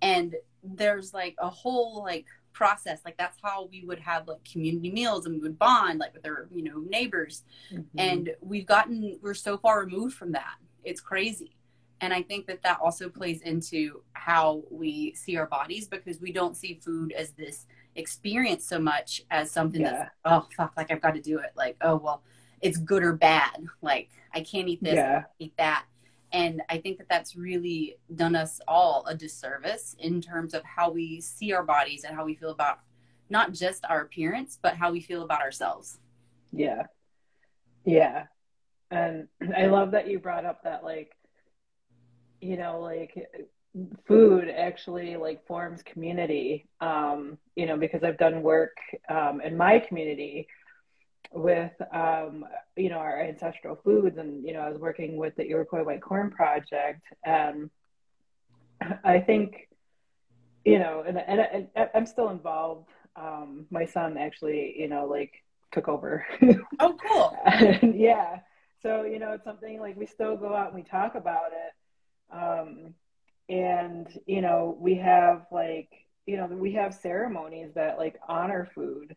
[0.00, 3.00] And there's like a whole like process.
[3.04, 6.26] Like that's how we would have like community meals and we would bond like with
[6.26, 7.44] our you know neighbors.
[7.72, 7.98] Mm-hmm.
[7.98, 10.56] and we've gotten we're so far removed from that.
[10.84, 11.56] It's crazy.
[12.00, 16.32] And i think that that also plays into how we see our bodies because we
[16.32, 19.90] don't see food as this experience so much as something yeah.
[19.92, 21.52] that's oh fuck like i've got to do it.
[21.56, 22.22] Like oh well
[22.60, 23.56] it's good or bad.
[23.82, 25.24] Like i can't eat this yeah.
[25.38, 25.84] eat that
[26.32, 30.90] and I think that that's really done us all a disservice in terms of how
[30.90, 32.80] we see our bodies and how we feel about
[33.28, 35.98] not just our appearance, but how we feel about ourselves.
[36.52, 36.86] Yeah.
[37.84, 38.24] Yeah.
[38.90, 41.12] And I love that you brought up that, like,
[42.40, 43.14] you know, like
[44.06, 46.68] food actually like forms community.
[46.80, 48.76] Um, you know, because I've done work
[49.08, 50.48] um, in my community
[51.34, 52.44] with um,
[52.76, 56.02] you know our ancestral foods and you know i was working with the iroquois white
[56.02, 57.70] corn project and
[59.04, 59.68] i think
[60.64, 62.88] you know and, and, and i'm still involved.
[63.14, 65.32] Um, my son actually you know like
[65.72, 66.24] took over.
[66.80, 67.36] Oh cool.
[67.44, 68.40] And, yeah.
[68.82, 72.36] So you know it's something like we still go out and we talk about it.
[72.36, 72.94] Um,
[73.48, 75.88] and you know we have like
[76.26, 79.14] you know we have ceremonies that like honor food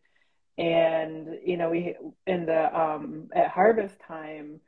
[0.57, 1.95] and you know we
[2.27, 4.59] in the um at harvest time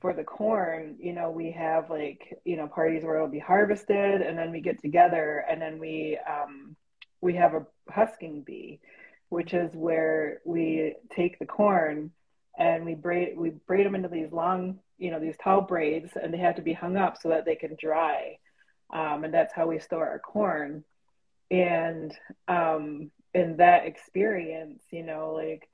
[0.00, 4.20] for the corn you know we have like you know parties where it'll be harvested
[4.20, 6.76] and then we get together and then we um
[7.20, 8.78] we have a husking bee
[9.30, 12.10] which is where we take the corn
[12.58, 16.32] and we braid we braid them into these long you know these tall braids and
[16.32, 18.38] they have to be hung up so that they can dry.
[18.94, 20.84] Um, and that's how we store our corn.
[21.50, 22.16] And
[22.46, 25.68] um, in that experience, you know, like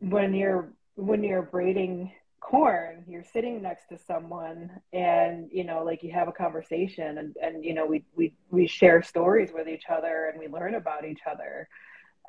[0.00, 6.02] when you're when you're braiding corn, you're sitting next to someone and you know, like
[6.02, 9.84] you have a conversation and, and you know, we we we share stories with each
[9.90, 11.68] other and we learn about each other.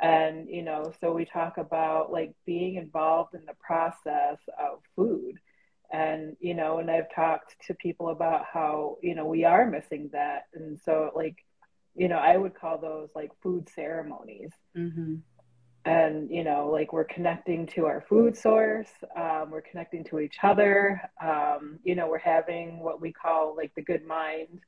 [0.02, 5.36] And, you know, so we talk about like being involved in the process of food.
[5.94, 10.10] And, you know, and I've talked to people about how, you know, we are missing
[10.14, 10.48] that.
[10.56, 11.44] And so like
[11.96, 14.52] you know, I would call those like food ceremonies.
[14.78, 15.16] Mm-hmm.
[15.84, 20.38] And, you know, like we're connecting to our food source, um, we're connecting to each
[20.44, 24.60] other, um, you know, we're having what we call like the good mind.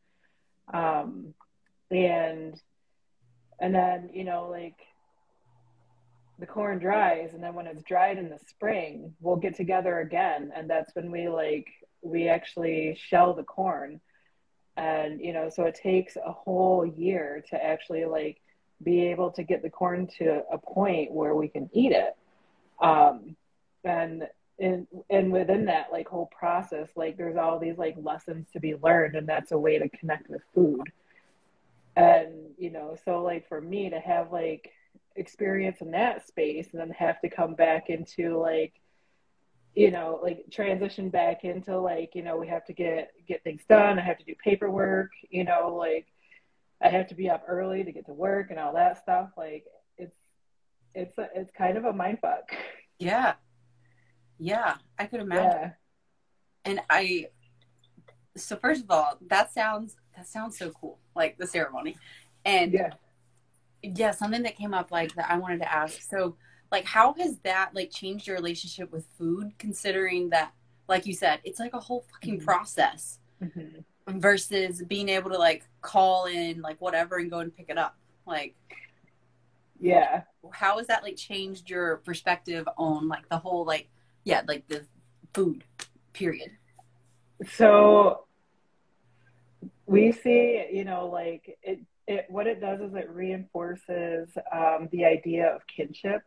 [0.74, 1.36] Um,
[1.92, 2.60] and,
[3.60, 4.80] and then, you know, like
[6.40, 10.52] the corn dries, and then when it's dried in the spring, we'll get together again.
[10.56, 11.68] And that's when we like,
[12.02, 14.02] we actually shell the corn
[14.78, 18.42] and you know so it takes a whole year to actually like
[18.84, 22.16] be able to get the corn to a point where we can eat it.
[22.82, 23.36] Um
[23.84, 24.28] and
[24.60, 28.76] and and within that like whole process like there's all these like lessons to be
[28.76, 30.92] learned and that's a way to connect with food.
[31.96, 34.72] And you know so like for me to have like
[35.16, 38.74] experience in that space and then have to come back into like
[39.76, 43.62] you know like transition back into like you know we have to get get things
[43.68, 43.98] done.
[43.98, 46.08] I have to do paperwork you know like
[46.82, 49.30] i have to be up early to get to work and all that stuff.
[49.38, 49.66] Like
[49.98, 50.16] it's
[50.94, 52.52] it's a, it's kind of a mind fuck.
[53.00, 53.34] Yeah.
[54.38, 55.46] Yeah i could imagine.
[55.46, 55.72] Yeah.
[56.66, 57.28] and i
[58.36, 61.96] so first of all that sounds that sounds so cool like the ceremony.
[62.46, 62.90] And yeah.
[63.82, 66.02] yeah something that came up like that i wanted to ask.
[66.02, 66.36] So
[66.74, 70.52] like how has that like changed your relationship with food considering that
[70.90, 72.46] like you said it's like a whole fucking mm-hmm.
[72.46, 74.20] process mm-hmm.
[74.20, 77.96] versus being able to like call in like whatever and go and pick it up
[78.26, 78.56] like
[79.80, 83.88] yeah how has that like changed your perspective on like the whole like
[84.24, 84.84] yeah like the
[85.34, 85.64] food
[86.12, 86.50] period
[87.52, 88.26] so
[89.86, 95.06] we see you know like it it what it does is it reinforces um, the
[95.06, 96.24] idea of kinship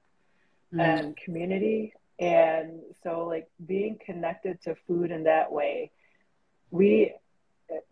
[0.76, 0.80] mm.
[0.80, 1.92] and community.
[2.18, 5.90] And so, like, being connected to food in that way,
[6.70, 7.14] we,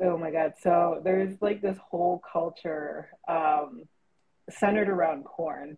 [0.00, 0.54] oh my God.
[0.60, 3.84] So, there's like this whole culture um,
[4.50, 5.76] centered around corn.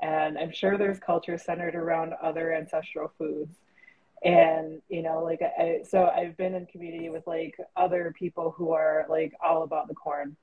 [0.00, 3.56] And I'm sure there's culture centered around other ancestral foods
[4.24, 8.72] and you know like I, so i've been in community with like other people who
[8.72, 10.36] are like all about the corn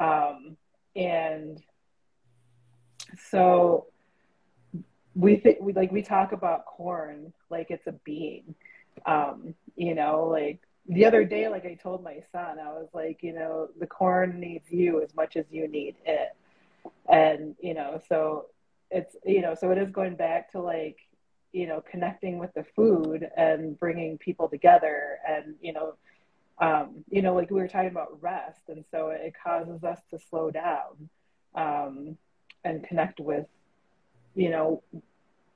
[0.00, 0.56] um
[0.96, 1.62] and
[3.30, 3.86] so
[5.14, 8.54] we think we like we talk about corn like it's a being
[9.06, 13.22] um you know like the other day like i told my son i was like
[13.22, 16.34] you know the corn needs you as much as you need it.
[17.08, 18.46] And you know so
[18.90, 20.98] it's you know so it is going back to like
[21.52, 25.94] you know connecting with the food and bringing people together and you know
[26.58, 30.18] um you know like we were talking about rest and so it causes us to
[30.18, 31.08] slow down
[31.54, 32.16] um
[32.64, 33.46] and connect with,
[34.34, 34.82] you know,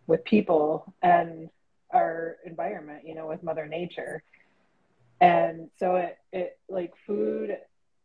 [0.06, 1.50] with people and
[1.92, 4.22] our environment, you know, with Mother Nature.
[5.20, 7.56] And so it, it like food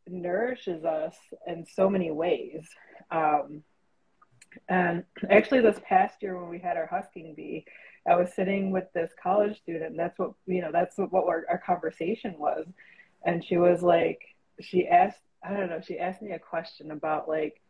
[0.07, 1.15] nourishes us
[1.47, 2.67] in so many ways.
[3.11, 3.63] Um,
[4.69, 7.65] and actually, this past year when we had our husking bee,
[8.07, 9.91] I was sitting with this college student.
[9.91, 10.71] And that's what you know.
[10.71, 12.65] That's what, what our, our conversation was.
[13.25, 14.21] And she was like,
[14.59, 17.61] she asked, I don't know, she asked me a question about like,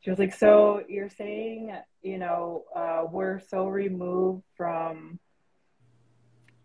[0.00, 5.18] she was like, so you're saying, you know, uh, we're so removed from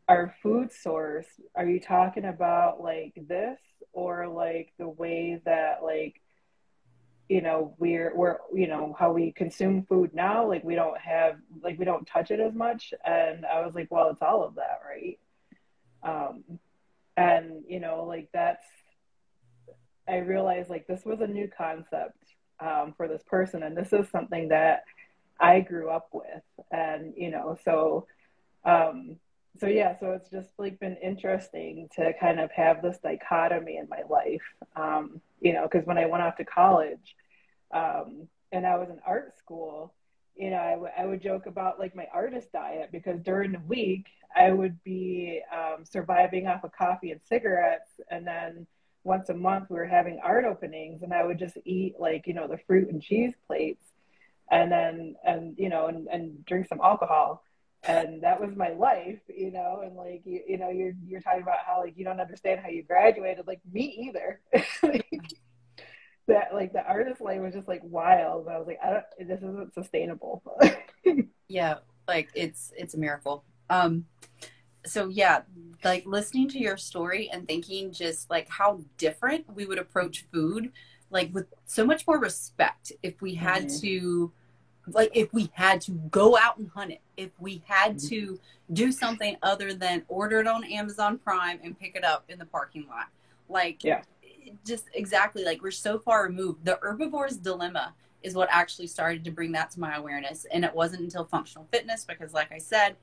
[0.07, 1.27] our food source.
[1.55, 3.59] Are you talking about like this
[3.91, 6.21] or like the way that like
[7.27, 10.47] you know we're we're you know how we consume food now?
[10.47, 12.93] Like we don't have like we don't touch it as much.
[13.03, 15.19] And i was like well it's all of that right?
[16.03, 16.59] Um
[17.17, 18.65] and you know like that's
[20.07, 23.63] i realized like this was a new concept um, for this person.
[23.63, 24.83] And this is something that
[25.39, 26.43] i grew up with.
[26.71, 28.07] And you know so
[28.63, 29.17] um
[29.59, 33.87] so yeah so it's just like been interesting to kind of have this dichotomy in
[33.89, 34.41] my life
[34.75, 37.15] um, you know because when i went off to college
[37.73, 39.93] um, and i was in art school
[40.35, 43.61] you know I, w- I would joke about like my artist diet because during the
[43.67, 47.91] week i would be um, surviving off of coffee and cigarettes.
[48.09, 48.67] And then
[49.05, 52.33] once a month we were having art openings and i would just eat like you
[52.33, 53.85] know the fruit and cheese plates
[54.51, 57.41] and then and you know and, and drink some alcohol
[57.87, 61.43] and that was my life, you know, and like you, you know, you're you're talking
[61.43, 64.41] about how like you don't understand how you graduated, like me either.
[66.27, 68.47] that like the artist life was just like wild.
[68.47, 70.41] I was like, I don't this isn't sustainable.
[71.47, 71.75] yeah,
[72.07, 73.43] like it's it's a miracle.
[73.69, 74.05] Um
[74.85, 75.41] so yeah,
[75.83, 80.71] like listening to your story and thinking just like how different we would approach food,
[81.09, 83.81] like with so much more respect if we had mm-hmm.
[83.81, 84.31] to
[84.87, 88.07] like if we had to go out and hunt it, if we had mm-hmm.
[88.07, 88.39] to
[88.73, 92.45] do something other than order it on Amazon Prime and pick it up in the
[92.45, 93.07] parking lot.
[93.49, 94.01] Like yeah.
[94.65, 96.65] just exactly like we're so far removed.
[96.65, 97.93] The herbivore's dilemma
[98.23, 100.45] is what actually started to bring that to my awareness.
[100.51, 102.95] And it wasn't until functional fitness because like I said,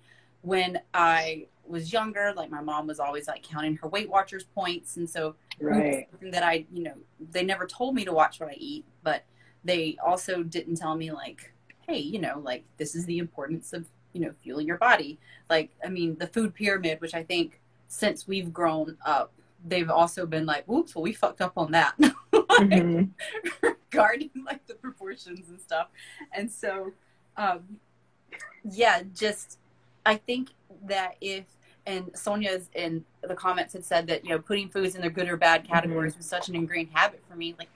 [0.43, 4.97] when I was younger, like my mom was always like counting her Weight Watchers points.
[4.97, 6.09] And so right.
[6.31, 6.95] that I, you know,
[7.31, 9.25] they never told me to watch what I eat, but
[9.65, 11.53] they also didn't tell me like
[11.87, 15.19] hey, you know, like this is the importance of, you know, fueling your body.
[15.51, 19.33] Like, I mean, the food pyramid, which I think since we've grown up,
[19.65, 21.95] they've also been like, whoops, well, we fucked up on that.
[21.99, 23.69] like, mm-hmm.
[23.93, 25.89] regarding like the proportions and stuff.
[26.33, 26.93] And so,
[27.37, 27.79] um,
[28.65, 29.59] yeah, just,
[30.05, 30.51] I think
[30.85, 31.45] that if,
[31.87, 35.29] and Sonia's in the comments had said that, you know, putting foods in their good
[35.29, 36.21] or bad categories mm-hmm.
[36.21, 37.55] was such an ingrained habit for me.
[37.59, 37.69] Like,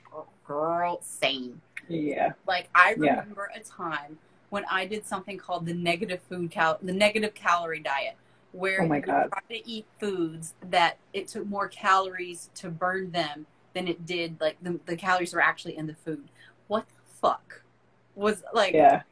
[0.46, 2.32] girl, same yeah.
[2.46, 3.60] Like I remember yeah.
[3.60, 4.18] a time
[4.50, 8.16] when I did something called the negative food cal the negative calorie diet,
[8.52, 9.28] where oh my God.
[9.30, 14.40] try to eat foods that it took more calories to burn them than it did
[14.40, 16.28] like the, the calories were actually in the food.
[16.68, 17.62] What the fuck
[18.14, 18.74] was like?
[18.74, 19.02] Yeah.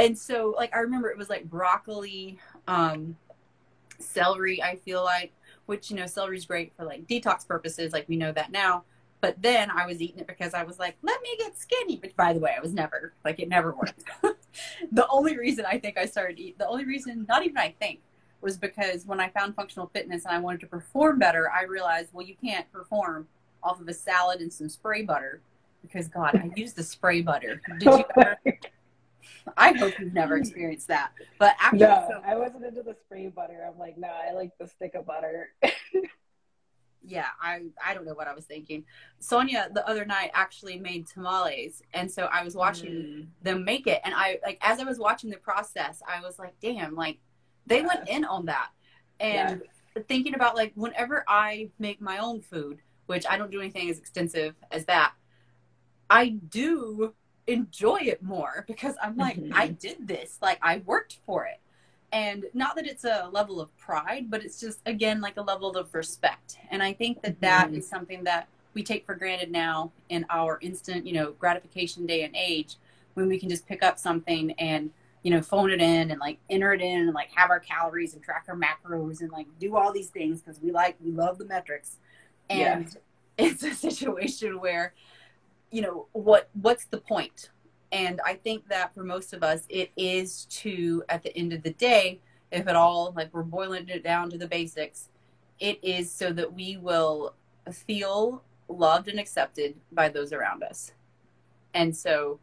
[0.00, 2.38] And so like I remember it was like broccoli,
[2.68, 3.16] um,
[3.98, 4.62] celery.
[4.62, 5.32] I feel like
[5.66, 7.92] which you know celery is great for like detox purposes.
[7.92, 8.84] Like we know that now.
[9.20, 11.96] But then I was eating it because I was like, let me get skinny.
[11.96, 14.04] But by the way, I was never like it never worked.
[14.92, 18.00] the only reason I think I started eat the only reason, not even I think,
[18.40, 22.10] was because when I found functional fitness and I wanted to perform better, I realized,
[22.12, 23.28] well, you can't perform
[23.62, 25.42] off of a salad and some spray butter
[25.82, 27.60] because God, I used the spray butter.
[27.78, 28.38] Did you ever?
[29.56, 31.12] I hope you've never experienced that.
[31.38, 33.66] But actually, no, so, I wasn't into the spray butter.
[33.66, 35.50] I'm like, no, I like the stick of butter
[37.02, 38.84] yeah, I I don't know what I was thinking.
[39.18, 43.26] Sonia the other night actually made tamales, and so I was watching mm.
[43.42, 46.54] them make it, and I like as I was watching the process, I was like,
[46.60, 47.18] damn, like
[47.66, 47.88] they yes.
[47.88, 48.70] went in on that,
[49.18, 49.62] and
[49.96, 50.04] yes.
[50.08, 53.98] thinking about like whenever I make my own food, which I don't do anything as
[53.98, 55.14] extensive as that,
[56.10, 57.14] I do
[57.46, 59.52] enjoy it more because I'm like, mm-hmm.
[59.54, 61.60] I did this, like I worked for it
[62.12, 65.76] and not that it's a level of pride but it's just again like a level
[65.76, 67.76] of respect and i think that that mm-hmm.
[67.76, 72.22] is something that we take for granted now in our instant you know gratification day
[72.22, 72.76] and age
[73.14, 74.90] when we can just pick up something and
[75.22, 78.14] you know phone it in and like enter it in and like have our calories
[78.14, 81.38] and track our macros and like do all these things because we like we love
[81.38, 81.96] the metrics
[82.48, 82.96] and
[83.38, 83.46] yeah.
[83.46, 84.94] it's a situation where
[85.70, 87.50] you know what what's the point
[87.92, 91.62] and I think that for most of us, it is to, at the end of
[91.62, 92.20] the day,
[92.52, 95.08] if at all, like we're boiling it down to the basics,
[95.58, 97.34] it is so that we will
[97.72, 100.92] feel loved and accepted by those around us.
[101.74, 102.38] And so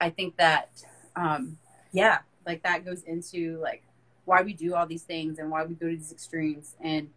[0.00, 0.70] I think that,
[1.14, 1.58] um,
[1.92, 3.82] yeah, like that goes into like
[4.24, 7.10] why we do all these things and why we go to these extremes and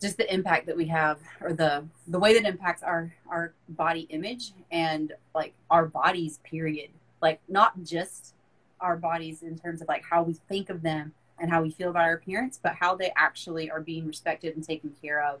[0.00, 4.06] just the impact that we have or the the way that impacts our our body
[4.10, 6.90] image and like our bodies period.
[7.20, 8.34] Like not just
[8.80, 11.90] our bodies in terms of like how we think of them and how we feel
[11.90, 15.40] about our appearance but how they actually are being respected and taken care of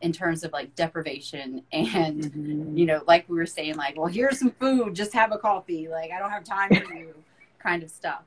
[0.00, 2.76] in terms of like deprivation and mm-hmm.
[2.76, 4.94] you know like we were saying like well here's some food.
[4.94, 5.88] Just have a coffee.
[5.88, 7.14] Like i don't have time for you
[7.58, 8.22] kind of stuff.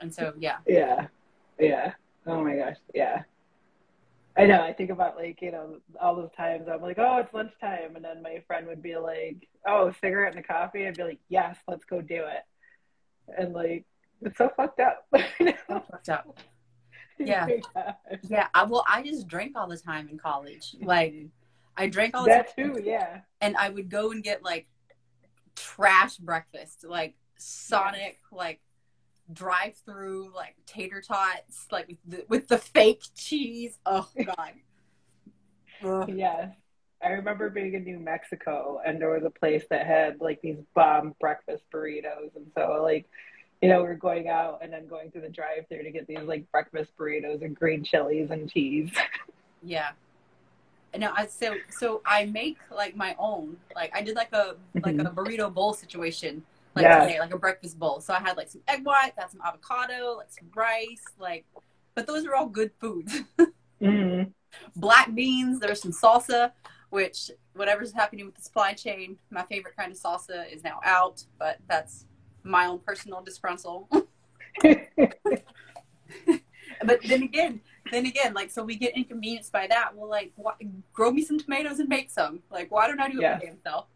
[0.00, 0.58] And so yeah.
[0.66, 1.08] Yeah.
[1.58, 1.92] Yeah.
[2.26, 2.76] Oh my gosh.
[2.94, 3.24] Yeah
[4.38, 4.62] I know.
[4.62, 8.04] I think about like you know all those times I'm like, oh, it's lunchtime, and
[8.04, 10.86] then my friend would be like, oh, cigarette and a coffee.
[10.86, 12.44] I'd be like, yes, let's go do it.
[13.36, 13.84] And like,
[14.22, 15.04] it's so fucked up.
[15.38, 16.38] so fucked up.
[17.20, 17.48] Yeah,
[18.28, 18.46] yeah.
[18.54, 20.76] I, well, I just drank all the time in college.
[20.80, 21.16] Like,
[21.76, 22.74] I drank all the that time.
[22.74, 22.80] too.
[22.84, 23.22] Yeah.
[23.40, 24.68] And I would go and get like
[25.56, 28.38] trash breakfast, like Sonic, yeah.
[28.38, 28.60] like
[29.32, 33.78] drive through like tater tots, like with the, with the fake cheese.
[33.84, 36.08] Oh god.
[36.08, 36.52] yes.
[37.02, 40.58] I remember being in New Mexico and there was a place that had like these
[40.74, 43.08] bomb breakfast burritos and so like
[43.60, 46.06] you know, we are going out and then going through the drive through to get
[46.06, 48.90] these like breakfast burritos and green chilies and cheese.
[49.60, 49.90] Yeah.
[50.96, 53.56] No, I so so I make like my own.
[53.74, 55.18] Like I did like a like a mm-hmm.
[55.18, 56.44] burrito bowl situation
[56.74, 58.00] like today, like a breakfast bowl.
[58.00, 61.44] So I had like some egg whites, I had some avocado, like some rice, like,
[61.94, 63.22] but those are all good foods.
[63.82, 64.30] mm-hmm.
[64.76, 66.52] Black beans, there's some salsa,
[66.90, 71.24] which whatever's happening with the supply chain, my favorite kind of salsa is now out,
[71.38, 72.06] but that's
[72.44, 73.86] my own personal disgruntle.
[74.62, 74.88] but
[77.02, 77.60] then again,
[77.90, 79.94] then again, like, so we get inconvenienced by that.
[79.94, 80.54] Well, like, why,
[80.92, 82.40] grow me some tomatoes and make some.
[82.50, 83.42] Like, why don't I do it yes.
[83.42, 83.86] myself?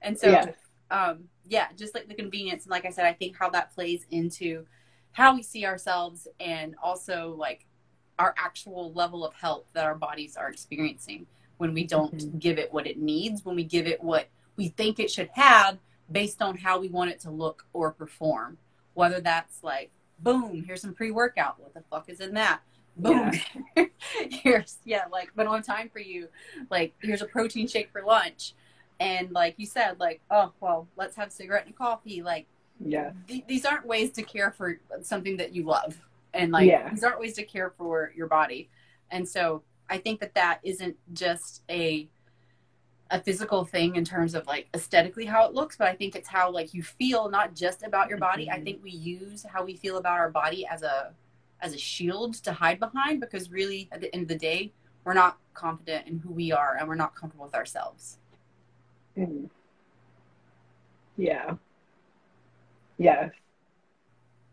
[0.00, 0.54] And so, yes.
[0.90, 2.64] um, yeah, just like the convenience.
[2.64, 4.66] And like I said, I think how that plays into
[5.12, 7.66] how we see ourselves and also like
[8.18, 11.26] our actual level of health that our bodies are experiencing
[11.58, 12.38] when we don't mm-hmm.
[12.38, 15.78] give it what it needs, when we give it what we think it should have
[16.10, 18.58] based on how we want it to look or perform.
[18.94, 21.58] Whether that's like, boom, here's some pre workout.
[21.58, 22.60] What the fuck is in that?
[22.96, 23.32] Boom.
[23.76, 23.84] Yeah.
[24.30, 26.28] here's, yeah, like, but on time for you.
[26.70, 28.54] Like, here's a protein shake for lunch
[29.02, 32.22] and like you said like oh well let's have cigarette and coffee.
[32.22, 32.46] Like
[32.78, 33.10] yeah.
[33.26, 35.98] th- these aren't ways to care for something that you love.
[36.34, 36.88] And like yeah.
[36.88, 38.68] these aren't ways to care for your body.
[39.10, 42.08] And so i think that that isn't just a
[43.10, 46.28] a physical thing in terms of like aesthetically how it looks but i think it's
[46.28, 48.46] how like you feel not just about your body.
[48.46, 48.60] Mm-hmm.
[48.60, 51.12] i think we use how we feel about our body as a
[51.60, 54.72] as a shield to hide behind because really at the end of the day
[55.04, 58.18] we're not confident in who we are and we're not comfortable with ourselves
[59.16, 59.50] Mm.
[61.16, 61.54] Yeah.
[62.98, 63.30] Yes.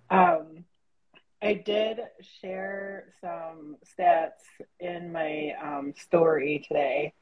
[0.10, 0.66] Um,
[1.42, 2.00] I did
[2.42, 4.44] share some stats
[4.80, 7.14] in my um, story today,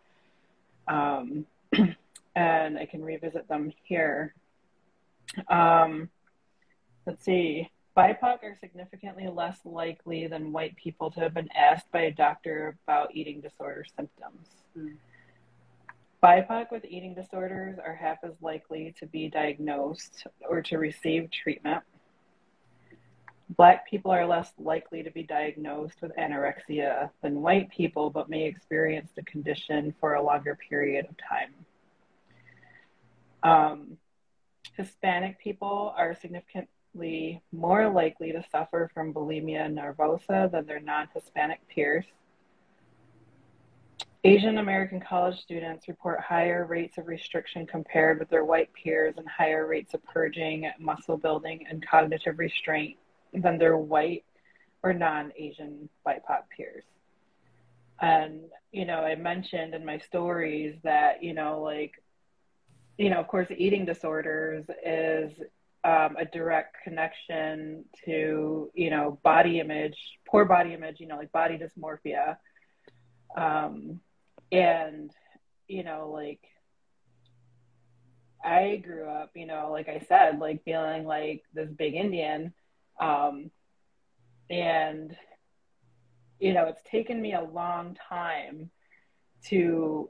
[0.88, 1.46] um,
[2.36, 4.34] and I can revisit them here.
[5.50, 6.10] Um,
[7.06, 7.70] let's see.
[7.96, 12.78] BIPOC are significantly less likely than white people to have been asked by a doctor
[12.88, 14.48] about eating disorder symptoms.
[14.78, 14.96] Mm.
[16.24, 21.84] BIPOC with eating disorders are half as likely to be diagnosed or to receive treatment.
[23.56, 28.46] Black people are less likely to be diagnosed with anorexia than white people, but may
[28.46, 31.54] experience the condition for a longer period of time.
[33.44, 33.98] Um,
[34.76, 41.60] Hispanic people are significantly more likely to suffer from bulimia nervosa than their non Hispanic
[41.70, 42.06] peers.
[44.28, 49.26] Asian American college students report higher rates of restriction compared with their white peers and
[49.26, 52.98] higher rates of purging, muscle building, and cognitive restraint
[53.34, 54.26] than their white
[54.84, 56.84] or non Asian BIPOC peers.
[58.02, 58.42] And,
[58.74, 61.94] you know, I mentioned in my stories that, you know, like,
[62.98, 65.32] you know, of course, eating disorders is
[65.86, 69.98] um, a direct connection to, you know, body image,
[70.28, 72.36] poor body image, you know, like body dysmorphia.
[73.38, 74.02] Um,
[74.52, 75.12] and
[75.68, 76.42] you know like
[78.44, 82.54] i grew up you know like i said like feeling like this big indian
[83.02, 83.52] um
[84.50, 85.16] and
[86.40, 88.70] you know it's taken me a long time
[89.44, 90.10] to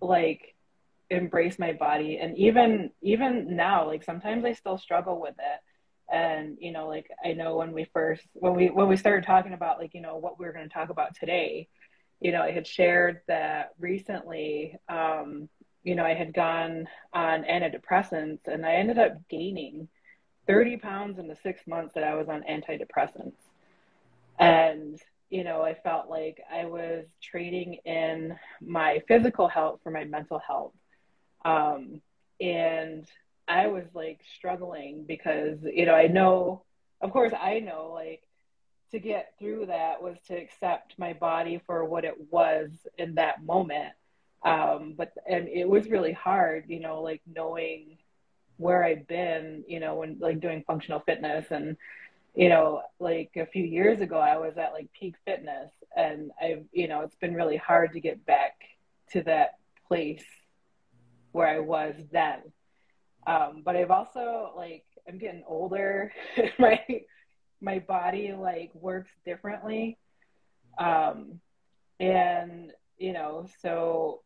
[0.00, 0.54] like
[1.10, 2.18] embrace my body.
[2.18, 6.14] And even even now like sometimes i still struggle with it.
[6.14, 9.52] And you know like i know when we first when we when we started talking
[9.52, 11.68] about like you know what we are going to talk about today
[12.20, 15.48] you know, I had shared that recently, um,
[15.82, 19.88] you know, I had gone on antidepressants and I ended up gaining
[20.46, 23.32] 30 pounds in the six months that I was on antidepressants.
[24.38, 24.98] And,
[25.30, 30.38] you know, I felt like I was trading in my physical health for my mental
[30.38, 30.72] health.
[31.44, 32.02] Um,
[32.40, 33.06] and
[33.48, 36.64] I was like struggling because, you know, I know,
[37.00, 38.22] of course, I know like
[38.90, 43.44] to get through that was to accept my body for what it was in that
[43.44, 43.92] moment.
[44.44, 47.98] Um, but, and it was really hard, you know, like knowing
[48.56, 51.76] where I'd been, you know, when like doing functional fitness and,
[52.34, 56.64] you know, like a few years ago, I was at like peak fitness and I've,
[56.72, 58.54] you know, it's been really hard to get back
[59.12, 60.24] to that place
[61.32, 62.40] where I was then.
[63.26, 66.12] Um, but I've also like, I'm getting older.
[66.58, 66.80] my,
[67.60, 69.98] my body like works differently.
[70.78, 71.40] Um,
[71.98, 74.22] and, you know, so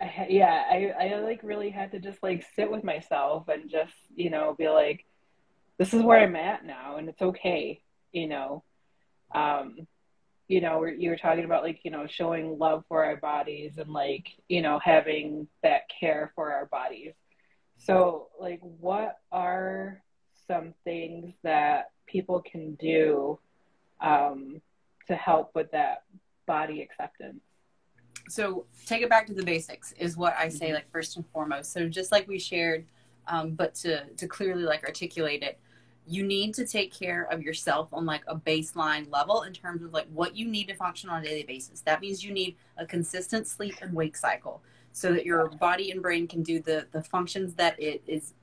[0.00, 3.94] I, yeah, I, I like really had to just like sit with myself and just,
[4.14, 5.04] you know, be like,
[5.78, 7.82] this is where I'm at now and it's okay,
[8.12, 8.62] you know.
[9.34, 9.86] Um,
[10.48, 13.90] you know, you were talking about like, you know, showing love for our bodies and
[13.90, 17.14] like, you know, having that care for our bodies.
[17.78, 20.02] So, like, what are
[20.46, 23.38] some things that people can do
[24.00, 24.60] um,
[25.06, 26.04] to help with that
[26.46, 27.40] body acceptance?
[28.28, 30.74] so take it back to the basics is what I say, mm-hmm.
[30.74, 31.72] like first and foremost.
[31.72, 32.86] So just like we shared,
[33.28, 35.58] um, but to to clearly like articulate it,
[36.06, 39.92] you need to take care of yourself on like a baseline level in terms of
[39.92, 41.80] like what you need to function on a daily basis.
[41.82, 44.62] That means you need a consistent sleep and wake cycle
[44.92, 48.34] so that your body and brain can do the the functions that it is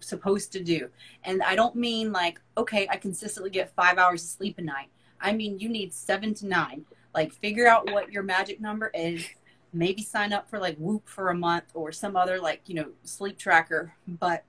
[0.00, 0.88] supposed to do.
[1.24, 4.88] And I don't mean like okay, I consistently get 5 hours of sleep a night.
[5.20, 9.24] I mean you need 7 to 9 like figure out what your magic number is
[9.72, 12.86] maybe sign up for like whoop for a month or some other like you know
[13.02, 14.44] sleep tracker but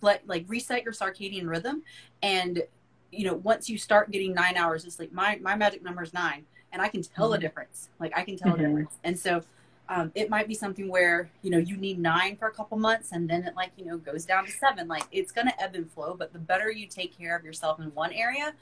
[0.00, 1.82] let like reset your circadian rhythm
[2.22, 2.62] and
[3.10, 6.14] you know once you start getting nine hours of sleep my my magic number is
[6.14, 7.34] nine and i can tell mm-hmm.
[7.34, 8.64] a difference like i can tell mm-hmm.
[8.64, 9.42] a difference and so
[9.92, 13.12] um, it might be something where you know you need nine for a couple months
[13.12, 14.88] and then it like you know goes down to seven.
[14.88, 17.78] Like it's going to ebb and flow but the better you take care of yourself
[17.78, 18.54] in one area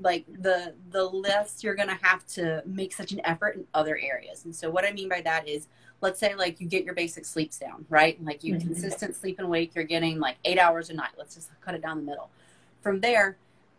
[0.00, 3.98] like the the less you're going to have to make such an effort in other
[3.98, 4.44] areas.
[4.44, 5.66] And so what i mean by that is
[6.02, 8.22] let's say like you get your basic sleeps down right?
[8.22, 8.68] Like you mm-hmm.
[8.68, 11.10] consistent sleep and wake you're getting like eight hours a night.
[11.18, 12.30] Let's just cut it down the middle.
[12.80, 13.38] From there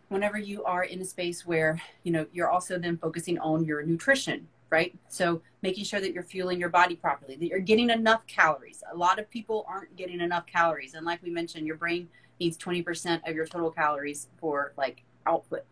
[0.10, 3.82] whenever you are in a space where you know you're also then focusing on your
[3.84, 8.26] nutrition right so making sure that you're fueling your body properly that you're getting enough
[8.28, 12.08] calories a lot of people aren't getting enough calories and like we mentioned your brain
[12.40, 15.66] needs 20% of your total calories for like output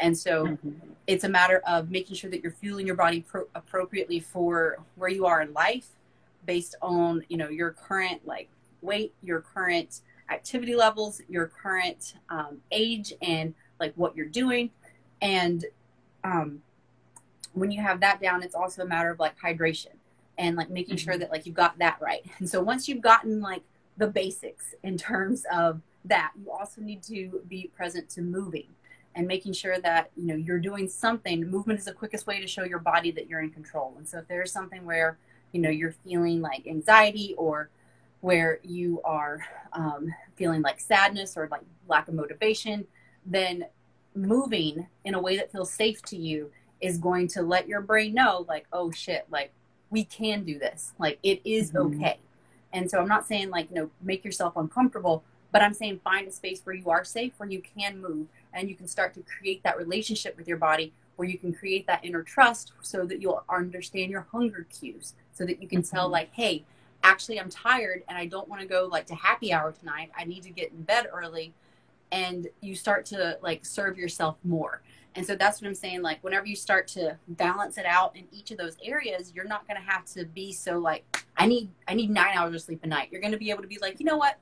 [0.00, 0.70] and so mm-hmm.
[1.06, 5.10] it's a matter of making sure that you're fueling your body pro- appropriately for where
[5.10, 5.88] you are in life
[6.46, 8.48] based on, you know, your current like
[8.80, 14.70] weight, your current activity levels, your current um, age and like what you're doing.
[15.20, 15.64] And
[16.24, 16.62] um,
[17.60, 19.94] when you have that down, it's also a matter of like hydration
[20.36, 21.04] and like making mm-hmm.
[21.04, 22.24] sure that like you've got that right.
[22.38, 23.62] And so once you've gotten like
[23.96, 28.68] the basics in terms of that, you also need to be present to moving
[29.18, 32.46] and making sure that you know you're doing something movement is the quickest way to
[32.46, 35.18] show your body that you're in control and so if there's something where
[35.52, 37.68] you know you're feeling like anxiety or
[38.20, 42.86] where you are um, feeling like sadness or like lack of motivation
[43.26, 43.64] then
[44.14, 46.50] moving in a way that feels safe to you
[46.80, 49.52] is going to let your brain know like oh shit like
[49.90, 50.92] we can do this.
[50.98, 52.02] Like it is mm-hmm.
[52.02, 52.18] okay.
[52.72, 56.28] And so i'm not saying like you know make yourself uncomfortable but i'm saying find
[56.28, 59.22] a space where you are safe where you can move and you can start to
[59.22, 63.22] create that relationship with your body where you can create that inner trust so that
[63.22, 65.96] you'll understand your hunger cues so that you can mm-hmm.
[65.96, 66.62] tell like hey
[67.02, 70.10] actually i'm tired and i don't want to go like to happy hour tonight.
[70.16, 71.52] I need to get in bed early.
[72.10, 74.80] And you start to like serve yourself more
[75.18, 78.24] and so that's what i'm saying like whenever you start to balance it out in
[78.32, 81.04] each of those areas you're not going to have to be so like
[81.36, 83.62] i need i need nine hours of sleep a night you're going to be able
[83.62, 84.38] to be like you know what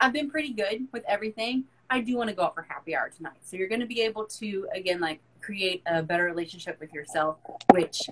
[0.00, 3.08] i've been pretty good with everything I do want to go out for happy hour
[3.08, 3.36] tonight.
[3.42, 7.36] So you're going to be able to, again, like create a better relationship with yourself,
[7.70, 8.02] which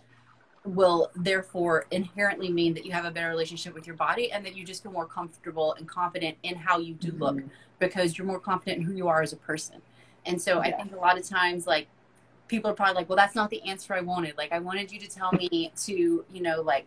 [0.64, 4.56] will therefore inherently mean that you have a better relationship with your body and that
[4.56, 7.48] you just feel more comfortable and confident in how you do look mm-hmm.
[7.78, 9.82] because you're more confident in who you are as a person.
[10.24, 10.60] And so yeah.
[10.60, 11.86] I think a lot of times, like,
[12.49, 14.36] people are probably like, well, that's not the answer I wanted.
[14.36, 16.86] Like, I wanted you to tell me to, you know, like,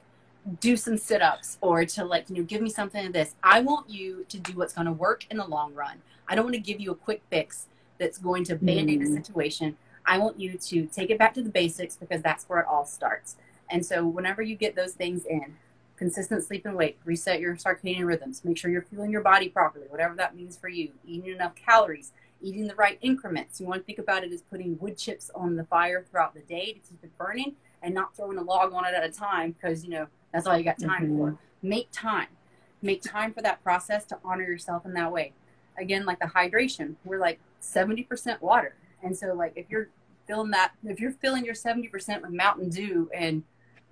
[0.61, 3.89] do some sit-ups or to like you know give me something of this i want
[3.89, 6.61] you to do what's going to work in the long run I don't want to
[6.61, 9.07] give you a quick fix that's going to band aid mm.
[9.07, 9.77] the situation.
[10.05, 12.85] I want you to take it back to the basics because that's where it all
[12.85, 13.35] starts.
[13.69, 15.55] And so, whenever you get those things in,
[15.97, 19.87] consistent sleep and wake, reset your circadian rhythms, make sure you're fueling your body properly,
[19.89, 23.59] whatever that means for you, eating enough calories, eating the right increments.
[23.59, 26.41] You want to think about it as putting wood chips on the fire throughout the
[26.41, 29.51] day to keep it burning and not throwing a log on it at a time
[29.51, 31.17] because, you know, that's all you got time mm-hmm.
[31.17, 31.37] for.
[31.61, 32.27] Make time.
[32.81, 35.33] Make time for that process to honor yourself in that way.
[35.77, 38.75] Again, like the hydration, we're like 70% water.
[39.03, 39.89] And so, like, if you're
[40.27, 43.43] filling that, if you're filling your 70% with Mountain Dew and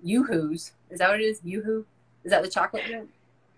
[0.02, 1.40] Yoo-Hoo's, is that what it is?
[1.44, 1.86] Yoo-Hoo?
[2.24, 3.10] Is that the chocolate drink?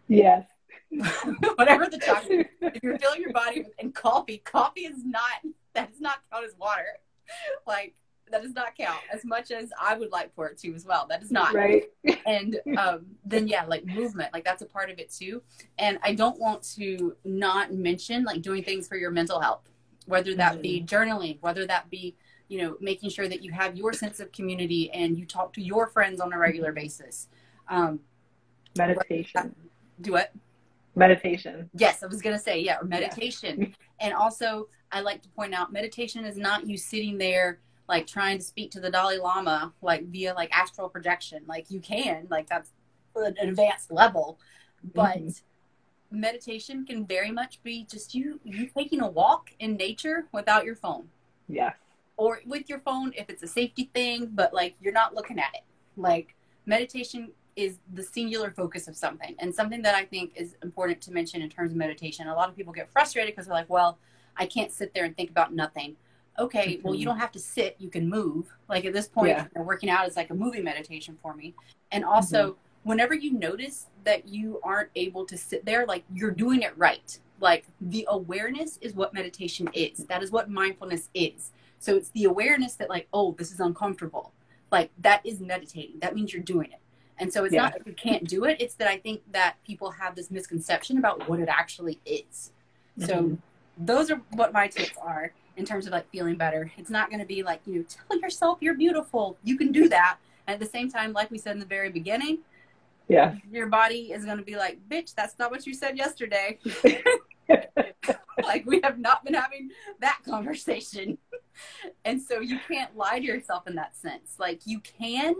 [0.09, 0.45] Yes.
[1.57, 2.49] Whatever the chocolate.
[2.61, 5.43] if you're filling your body with and coffee, coffee is not
[5.75, 6.99] that does not count as water.
[7.67, 7.95] Like
[8.31, 11.07] that does not count as much as I would like for it to as well.
[11.09, 11.55] That does not.
[11.55, 11.85] Right.
[12.27, 15.43] And um, then yeah, like movement, like that's a part of it too.
[15.79, 19.69] And I don't want to not mention like doing things for your mental health,
[20.07, 20.63] whether that mm-hmm.
[20.63, 22.17] be journaling, whether that be
[22.49, 25.63] you know making sure that you have your sense of community and you talk to
[25.63, 27.29] your friends on a regular basis.
[27.69, 28.01] Um,
[28.77, 29.55] meditation.
[30.01, 30.33] Do what?
[30.99, 31.71] Meditation.
[31.75, 33.61] Yes, I was gonna say yeah, meditation.
[33.61, 33.67] Yeah.
[34.01, 38.39] and also, I like to point out, meditation is not you sitting there like trying
[38.39, 41.43] to speak to the Dalai Lama like via like astral projection.
[41.47, 42.73] Like you can, like that's
[43.17, 44.39] an advanced level,
[44.95, 46.21] but mm-hmm.
[46.21, 50.77] meditation can very much be just you you taking a walk in nature without your
[50.77, 51.09] phone.
[51.49, 51.75] Yes.
[52.17, 55.55] Or with your phone if it's a safety thing, but like you're not looking at
[55.55, 55.63] it.
[55.97, 56.35] Like
[56.67, 61.13] meditation is the singular focus of something and something that I think is important to
[61.13, 62.29] mention in terms of meditation.
[62.29, 63.99] A lot of people get frustrated because they're like, well,
[64.37, 65.97] I can't sit there and think about nothing
[66.39, 66.87] okay, mm-hmm.
[66.87, 68.53] well, you don't have to sit, you can move.
[68.69, 69.45] Like at this point, yeah.
[69.45, 71.55] you know, working out is like a moving meditation for me.
[71.91, 72.89] And also, mm-hmm.
[72.89, 77.19] whenever you notice that you aren't able to sit there, like you're doing it right.
[77.41, 80.05] Like the awareness is what meditation is.
[80.07, 81.53] That is what mindfulness is.
[81.79, 84.33] So it's the awareness that, like, oh, this is uncomfortable.
[84.73, 86.01] Like that is meditating.
[86.01, 86.81] That means you're doing it.
[87.19, 87.63] And so it's yeah.
[87.63, 88.57] not that you can't do it.
[88.61, 92.53] It's that I think that people have this misconception about what it actually is.
[92.99, 93.07] Mm-hmm.
[93.07, 93.39] So
[93.77, 96.71] those are what my tips are in terms of like feeling better.
[96.77, 99.37] It's not going to be like, you know, tell yourself you're beautiful.
[99.43, 100.19] You can do that.
[100.47, 102.39] And at the same time, like we said in the very beginning,
[103.09, 106.59] yeah, your body is going to be like, bitch, that's not what you said yesterday.
[108.43, 111.19] like we have not been having that conversation.
[112.05, 114.37] and so you can't lie to yourself in that sense.
[114.39, 115.37] Like you can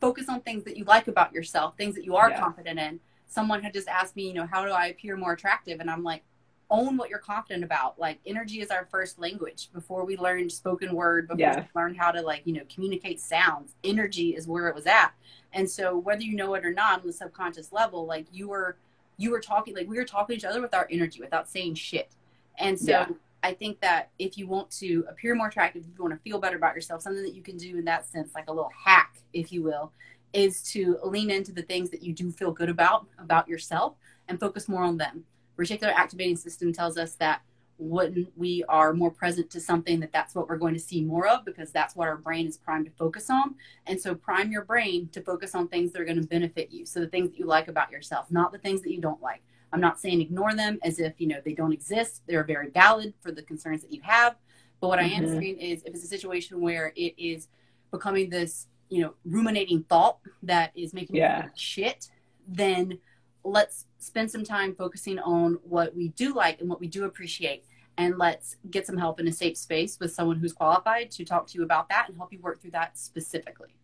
[0.00, 2.40] focus on things that you like about yourself, things that you are yeah.
[2.40, 3.00] confident in.
[3.28, 5.80] Someone had just asked me, you know, how do I appear more attractive?
[5.80, 6.22] And I'm like,
[6.70, 7.98] own what you're confident about.
[7.98, 9.68] Like energy is our first language.
[9.72, 11.60] Before we learned spoken word, before yeah.
[11.60, 15.12] we learned how to like, you know, communicate sounds, energy is where it was at.
[15.52, 18.76] And so whether you know it or not on the subconscious level, like you were
[19.18, 21.74] you were talking like we were talking to each other with our energy without saying
[21.74, 22.10] shit.
[22.58, 23.08] And so yeah.
[23.46, 26.40] I think that if you want to appear more attractive, if you want to feel
[26.40, 29.18] better about yourself, something that you can do in that sense, like a little hack,
[29.32, 29.92] if you will,
[30.32, 33.94] is to lean into the things that you do feel good about about yourself
[34.26, 35.24] and focus more on them.
[35.56, 37.42] Reticular activating system tells us that
[37.78, 41.28] when we are more present to something that that's what we're going to see more
[41.28, 43.54] of because that's what our brain is primed to focus on.
[43.86, 46.84] And so prime your brain to focus on things that are going to benefit you.
[46.84, 49.42] So the things that you like about yourself not the things that you don't like
[49.76, 53.12] i'm not saying ignore them as if you know they don't exist they're very valid
[53.20, 54.36] for the concerns that you have
[54.80, 55.14] but what mm-hmm.
[55.14, 55.38] i am mm-hmm.
[55.38, 57.48] saying is if it's a situation where it is
[57.90, 61.44] becoming this you know ruminating thought that is making yeah.
[61.44, 62.08] you shit
[62.48, 62.98] then
[63.46, 67.64] let's spend some time focusing on what we do like and what we do appreciate.
[67.98, 71.46] And let's get some help in a safe space with someone who's qualified to talk
[71.48, 73.74] to you about that and help you work through that specifically.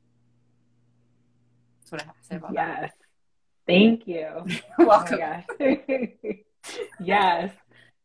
[1.80, 2.80] That's what I have to say about yes.
[2.80, 2.94] that.
[3.66, 4.44] Thank you.
[4.78, 5.20] Welcome.
[5.60, 5.76] Oh
[7.00, 7.52] yes.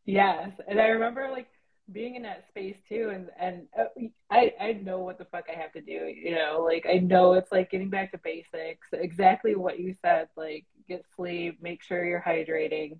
[0.05, 0.51] Yes.
[0.67, 1.47] And I remember like
[1.91, 3.85] being in that space too and and uh,
[4.29, 7.33] I I know what the fuck I have to do you know like I know
[7.33, 12.03] it's like getting back to basics exactly what you said like get sleep make sure
[12.03, 12.99] you're hydrating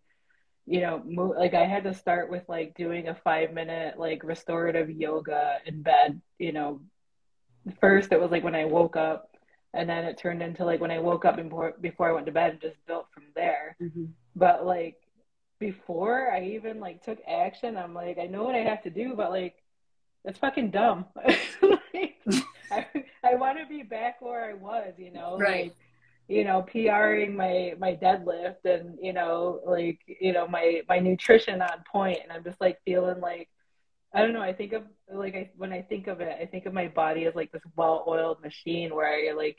[0.65, 4.23] you know move, like I had to start with like doing a 5 minute like
[4.23, 6.81] restorative yoga in bed you know
[7.81, 9.29] first it was like when I woke up
[9.73, 12.31] and then it turned into like when I woke up before before I went to
[12.31, 14.05] bed and just built from there mm-hmm.
[14.35, 14.97] but like
[15.59, 19.13] before I even like took action, I'm like, I know what I have to do,
[19.15, 19.55] but like,
[20.23, 21.05] it's fucking dumb.
[21.61, 22.17] like,
[22.71, 22.85] I,
[23.23, 25.65] I want to be back where I was, you know, right.
[25.65, 25.75] like,
[26.27, 31.61] you know, PRing my my deadlift and you know, like, you know, my my nutrition
[31.61, 33.49] on point, and I'm just like feeling like,
[34.17, 34.41] I don't know.
[34.41, 37.25] I think of like I when I think of it, I think of my body
[37.25, 39.57] as like this well-oiled machine where I like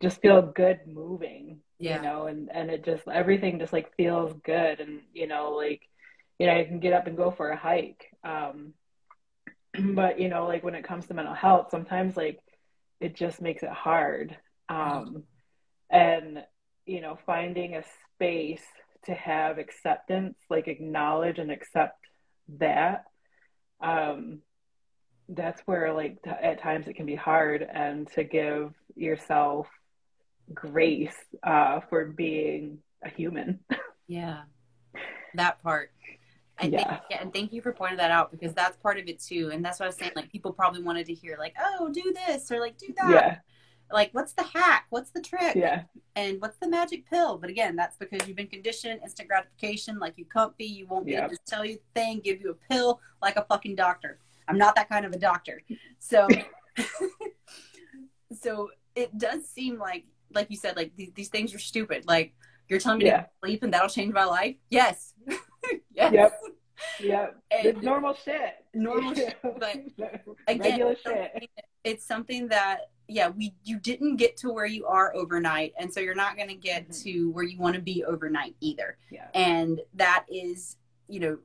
[0.00, 1.96] just feel good moving yeah.
[1.96, 5.80] you know and and it just everything just like feels good and you know like
[6.40, 8.72] you know i can get up and go for a hike um
[9.94, 12.40] but you know like when it comes to mental health sometimes like
[13.00, 14.36] it just makes it hard
[14.68, 15.22] um
[15.88, 16.42] and
[16.86, 17.82] you know, finding a
[18.14, 18.64] space
[19.04, 21.98] to have acceptance, like acknowledge and accept
[22.58, 23.04] that.
[23.82, 24.38] Um,
[25.28, 29.68] that's where, like, t- at times it can be hard, and to give yourself
[30.52, 33.60] grace uh, for being a human.
[34.08, 34.42] Yeah,
[35.36, 35.90] that part.
[36.58, 36.76] I yeah.
[36.76, 39.50] think, yeah, and thank you for pointing that out because that's part of it too.
[39.54, 40.12] And that's what I was saying.
[40.14, 43.10] Like, people probably wanted to hear, like, oh, do this or like do that.
[43.10, 43.36] Yeah.
[43.92, 44.86] Like, what's the hack?
[44.90, 45.54] What's the trick?
[45.54, 45.82] Yeah.
[46.16, 47.38] And what's the magic pill?
[47.38, 50.64] But again, that's because you've been conditioned, instant gratification, like you comfy.
[50.64, 51.24] You won't be yep.
[51.24, 54.18] able to tell you the thing, give you a pill like a fucking doctor.
[54.48, 55.62] I'm not that kind of a doctor.
[55.98, 56.28] So,
[58.40, 62.04] so it does seem like, like you said, like these, these things are stupid.
[62.06, 62.34] Like,
[62.68, 63.22] you're telling me yeah.
[63.22, 64.56] to sleep and that'll change my life?
[64.70, 65.14] Yes.
[65.94, 66.12] yes.
[66.12, 66.32] Yep.
[67.00, 67.36] Yep.
[67.50, 68.54] And it's normal shit.
[68.74, 69.36] Normal shit.
[69.42, 69.76] But
[70.48, 71.48] again, regular shit.
[71.84, 76.00] It's something that yeah, we you didn't get to where you are overnight, and so
[76.00, 77.02] you're not going to get mm-hmm.
[77.02, 78.96] to where you want to be overnight either.
[79.10, 79.28] Yeah.
[79.34, 80.76] And that is,
[81.08, 81.38] you know,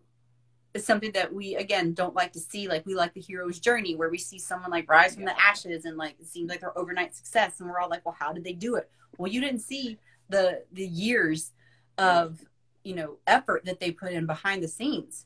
[0.78, 2.68] something that we again don't like to see.
[2.68, 5.34] Like we like the hero's journey, where we see someone like rise from yeah.
[5.34, 8.16] the ashes, and like it seems like their overnight success, and we're all like, well,
[8.18, 8.90] how did they do it?
[9.18, 9.98] Well, you didn't see
[10.30, 11.52] the the years
[11.98, 12.40] of
[12.84, 15.26] you know effort that they put in behind the scenes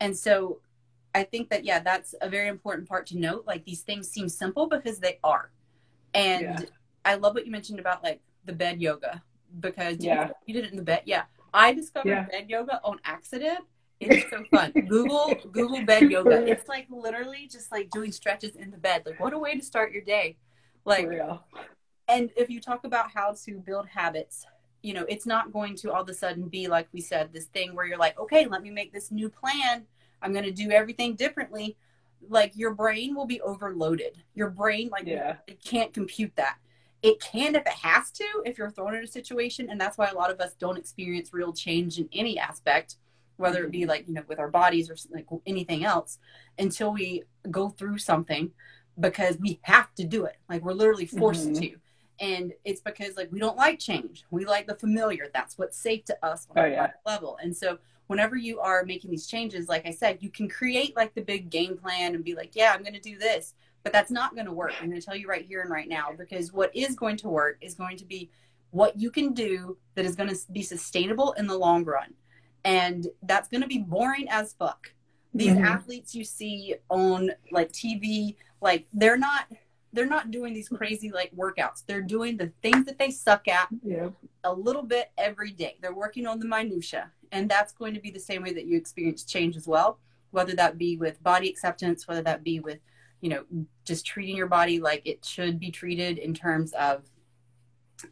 [0.00, 0.60] and so
[1.14, 4.28] i think that yeah that's a very important part to note like these things seem
[4.28, 5.50] simple because they are
[6.14, 6.64] and yeah.
[7.04, 9.22] i love what you mentioned about like the bed yoga
[9.60, 10.28] because yeah.
[10.28, 12.24] you, you did it in the bed yeah i discovered yeah.
[12.24, 13.60] bed yoga on accident
[14.04, 14.72] it's so fun.
[14.88, 16.44] Google Google bed yoga.
[16.44, 19.04] It's like literally just like doing stretches in the bed.
[19.06, 20.38] Like what a way to start your day.
[20.84, 21.08] Like
[22.08, 24.44] and if you talk about how to build habits
[24.82, 27.46] you know it's not going to all of a sudden be like we said this
[27.46, 29.84] thing where you're like okay let me make this new plan
[30.20, 31.76] i'm going to do everything differently
[32.28, 35.36] like your brain will be overloaded your brain like yeah.
[35.46, 36.56] it can't compute that
[37.02, 40.08] it can if it has to if you're thrown in a situation and that's why
[40.08, 42.96] a lot of us don't experience real change in any aspect
[43.36, 43.90] whether it be mm-hmm.
[43.90, 46.18] like you know with our bodies or like anything else
[46.58, 48.50] until we go through something
[49.00, 51.60] because we have to do it like we're literally forced mm-hmm.
[51.60, 51.76] to
[52.20, 56.04] and it's because like we don't like change we like the familiar that's what's safe
[56.04, 56.90] to us on oh, yeah.
[57.04, 57.78] level and so
[58.12, 61.50] whenever you are making these changes like i said you can create like the big
[61.50, 64.46] game plan and be like yeah i'm going to do this but that's not going
[64.46, 64.72] to work.
[64.80, 67.28] I'm going to tell you right here and right now because what is going to
[67.28, 68.30] work is going to be
[68.70, 72.14] what you can do that is going to be sustainable in the long run.
[72.64, 74.92] And that's going to be boring as fuck.
[75.34, 75.64] These mm-hmm.
[75.64, 79.46] athletes you see on like tv like they're not
[79.92, 81.84] they're not doing these crazy like workouts.
[81.86, 84.08] They're doing the things that they suck at yeah.
[84.44, 85.76] a little bit every day.
[85.80, 88.76] They're working on the minutia, and that's going to be the same way that you
[88.76, 89.98] experience change as well.
[90.30, 92.78] Whether that be with body acceptance, whether that be with
[93.20, 93.44] you know
[93.84, 97.04] just treating your body like it should be treated in terms of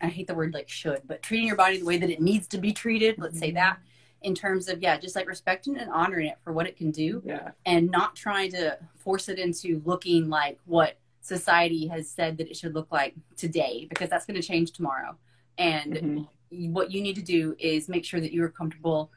[0.01, 2.47] I hate the word like should, but treating your body the way that it needs
[2.49, 3.16] to be treated.
[3.18, 3.41] Let's mm-hmm.
[3.41, 3.78] say that
[4.22, 7.22] in terms of yeah, just like respecting and honoring it for what it can do,
[7.24, 7.53] yeah.
[7.64, 12.57] and not trying to force it into looking like what society has said that it
[12.57, 15.16] should look like today because that's going to change tomorrow.
[15.59, 16.73] And mm-hmm.
[16.73, 19.12] what you need to do is make sure that you're comfortable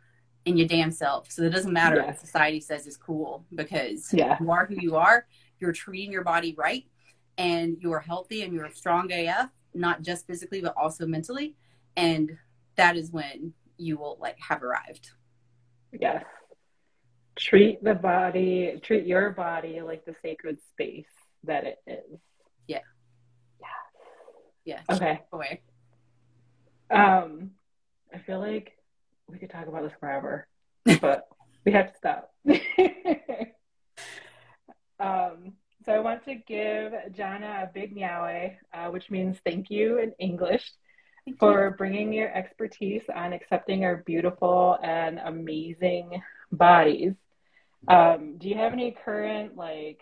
[0.45, 1.31] in your damn self.
[1.31, 2.07] So it doesn't matter yeah.
[2.07, 4.37] what society says is cool because yeah.
[4.39, 5.25] you are who you are.
[5.59, 6.85] You're treating your body right
[7.37, 11.55] and you're healthy and you're strong AF, not just physically, but also mentally.
[11.95, 12.37] And
[12.75, 15.11] that is when you will like have arrived.
[15.93, 16.25] Yes.
[17.37, 21.05] Treat the body, treat your body like the sacred space
[21.43, 22.19] that it is.
[22.67, 22.79] Yeah.
[23.59, 23.67] Yeah.
[24.65, 24.95] Yeah.
[24.95, 25.21] Okay.
[25.31, 25.61] Away.
[26.89, 27.51] Um,
[28.13, 28.77] I feel like
[29.27, 30.47] we could talk about this forever,
[31.01, 31.27] but
[31.65, 32.33] we have to stop.
[34.99, 35.53] um,
[35.85, 40.13] so I want to give Johnna a big meow, uh, which means thank you in
[40.19, 40.71] English
[41.25, 41.75] thank for you.
[41.77, 46.21] bringing your expertise on accepting our beautiful and amazing
[46.51, 47.13] bodies.
[47.87, 50.01] Um, do you have any current like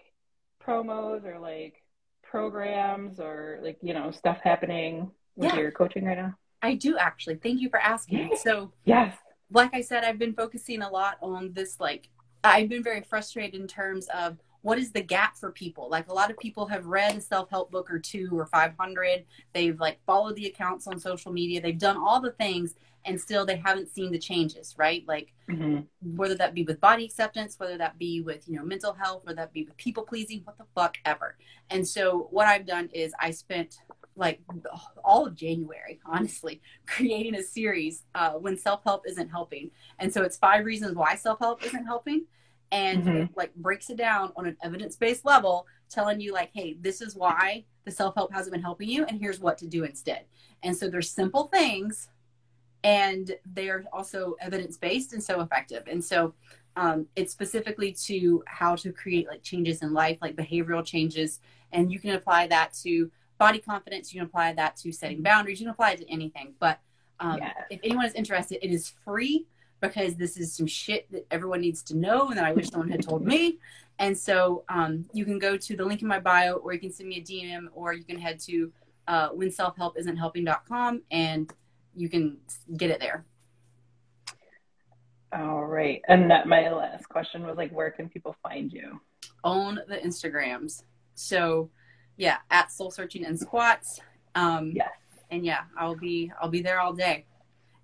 [0.65, 1.81] promos or like
[2.23, 5.59] programs or like you know stuff happening with yeah.
[5.59, 6.35] your coaching right now?
[6.61, 7.35] I do actually.
[7.35, 8.37] Thank you for asking.
[8.41, 9.15] So yes,
[9.51, 11.79] like I said, I've been focusing a lot on this.
[11.79, 12.09] Like
[12.43, 15.89] I've been very frustrated in terms of what is the gap for people?
[15.89, 19.79] Like a lot of people have read a self-help book or two or 500 they've
[19.79, 21.61] like followed the accounts on social media.
[21.61, 25.03] They've done all the things and still they haven't seen the changes right?
[25.07, 25.81] Like mm-hmm.
[26.15, 29.37] whether that be with body acceptance whether that be with you know mental health whether
[29.37, 31.37] that be with people pleasing what the fuck ever.
[31.69, 33.77] And so what i've done is i spent
[34.15, 34.41] like
[35.03, 39.71] all of january honestly creating a series uh, when self-help isn't helping.
[39.97, 42.25] And so it's five reasons why self-help isn't helping
[42.71, 43.33] and mm-hmm.
[43.35, 47.65] like breaks it down on an evidence-based level telling you like hey this is why
[47.85, 50.25] the self help hasn't been helping you, and here's what to do instead.
[50.63, 52.09] And so there's simple things,
[52.83, 55.83] and they're also evidence based and so effective.
[55.87, 56.33] And so
[56.75, 61.39] um, it's specifically to how to create like changes in life, like behavioral changes,
[61.71, 64.13] and you can apply that to body confidence.
[64.13, 65.23] You can apply that to setting mm-hmm.
[65.23, 65.59] boundaries.
[65.59, 66.53] You can apply it to anything.
[66.59, 66.79] But
[67.19, 67.55] um, yes.
[67.69, 69.45] if anyone is interested, it is free
[69.81, 72.89] because this is some shit that everyone needs to know and that I wish someone
[72.89, 73.57] had told me.
[73.99, 76.91] And so um, you can go to the link in my bio, or you can
[76.91, 78.71] send me a DM, or you can head to
[79.07, 81.51] uh, when self help isn't helping.com and
[81.95, 82.37] you can
[82.77, 83.25] get it there.
[85.33, 86.01] All right.
[86.07, 88.99] And that my last question was like, where can people find you?
[89.43, 90.83] On the Instagrams.
[91.15, 91.69] So
[92.17, 93.99] yeah, at soul searching and squats.
[94.35, 94.89] Um, yes.
[95.29, 97.25] And yeah, I'll be I'll be there all day.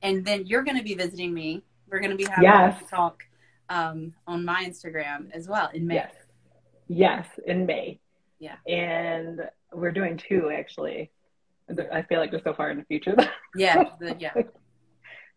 [0.01, 1.63] And then you're going to be visiting me.
[1.89, 2.81] We're going to be having yes.
[2.81, 3.23] a talk
[3.69, 5.95] um, on my Instagram as well in May.
[5.95, 6.13] Yes.
[6.87, 7.99] Yes, in May.
[8.39, 8.55] Yeah.
[8.67, 9.41] And
[9.73, 11.11] we're doing two actually.
[11.91, 13.15] I feel like we're so far in the future.
[13.55, 13.83] yeah.
[13.99, 14.33] The, yeah.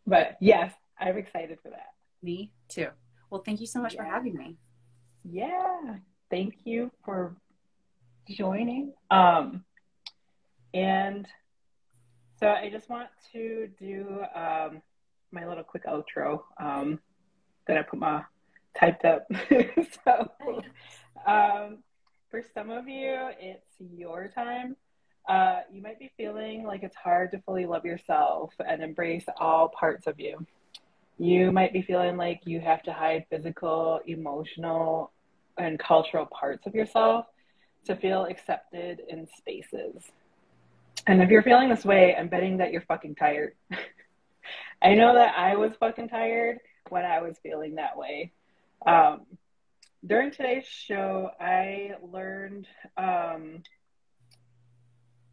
[0.06, 1.88] but yes, I'm excited for that.
[2.22, 2.88] Me too.
[3.30, 4.04] Well, thank you so much yeah.
[4.04, 4.56] for having me.
[5.24, 5.96] Yeah.
[6.30, 7.36] Thank you for
[8.28, 8.92] joining.
[9.10, 9.64] Um,
[10.72, 11.26] and
[12.38, 14.82] so I just want to do um,
[15.32, 17.00] my little quick outro um,
[17.66, 18.22] that I put my
[18.78, 19.26] typed up.
[20.04, 20.30] so
[21.26, 21.78] um,
[22.30, 24.76] for some of you, it's your time.
[25.28, 29.68] Uh, you might be feeling like it's hard to fully love yourself and embrace all
[29.68, 30.44] parts of you.
[31.18, 35.12] You might be feeling like you have to hide physical, emotional,
[35.58, 37.26] and cultural parts of yourself
[37.84, 40.10] to feel accepted in spaces.
[41.06, 43.54] And if you're feeling this way, I'm betting that you're fucking tired.
[44.82, 46.58] I know that I was fucking tired
[46.88, 48.32] when I was feeling that way.
[48.86, 49.26] Um,
[50.06, 52.66] during today's show, I learned
[52.96, 53.62] um,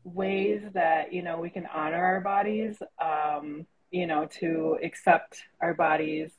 [0.03, 5.73] ways that, you know, we can honor our bodies, um, you know, to accept our
[5.73, 6.31] bodies.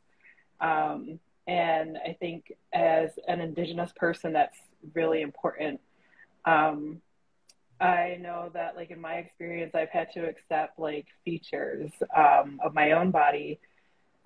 [0.60, 4.58] Um, and I think as an Indigenous person, that's
[4.94, 5.80] really important
[6.44, 7.00] um,
[7.80, 12.74] I know that, like in my experience, I've had to accept like features um, of
[12.74, 13.60] my own body,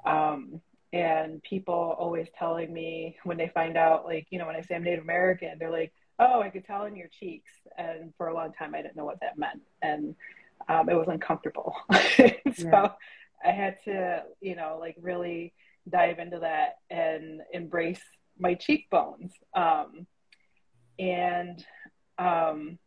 [0.06, 0.60] um,
[0.92, 4.74] and people always telling me when they find out, like you know, when I say
[4.74, 8.34] I'm Native American, they're like, "Oh, I could tell in your cheeks," and for a
[8.34, 10.14] long time, I didn't know what that meant, and
[10.68, 11.74] um, it was uncomfortable.
[11.92, 12.24] so
[12.56, 12.88] yeah.
[13.44, 15.52] I had to, you know, like really
[15.90, 18.02] dive into that and embrace
[18.38, 20.06] my cheekbones, um,
[20.98, 21.62] and
[22.18, 22.78] um,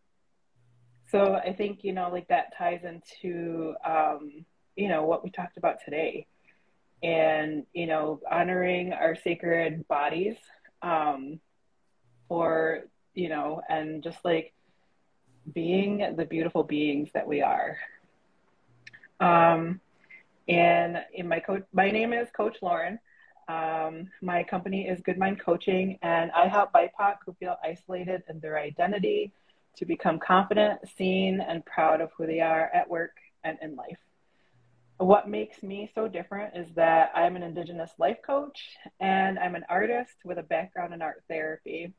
[1.15, 4.43] so I think, you know, like that ties into, um,
[4.75, 6.27] you know, what we talked about today
[7.01, 10.35] and, you know, honoring our sacred bodies
[10.81, 11.39] um,
[12.27, 12.81] or,
[13.13, 14.51] you know, and just like
[15.53, 17.77] being the beautiful beings that we are.
[19.21, 19.79] Um,
[20.49, 22.99] and in my coach, my name is Coach Lauren.
[23.47, 28.41] Um, my company is Good Mind Coaching, and I help BIPOC who feel isolated in
[28.41, 29.31] their identity
[29.77, 33.97] to become confident, seen, and proud of who they are at work and in life.
[34.97, 39.65] What makes me so different is that I'm an Indigenous life coach and I'm an
[39.67, 41.93] artist with a background in art therapy.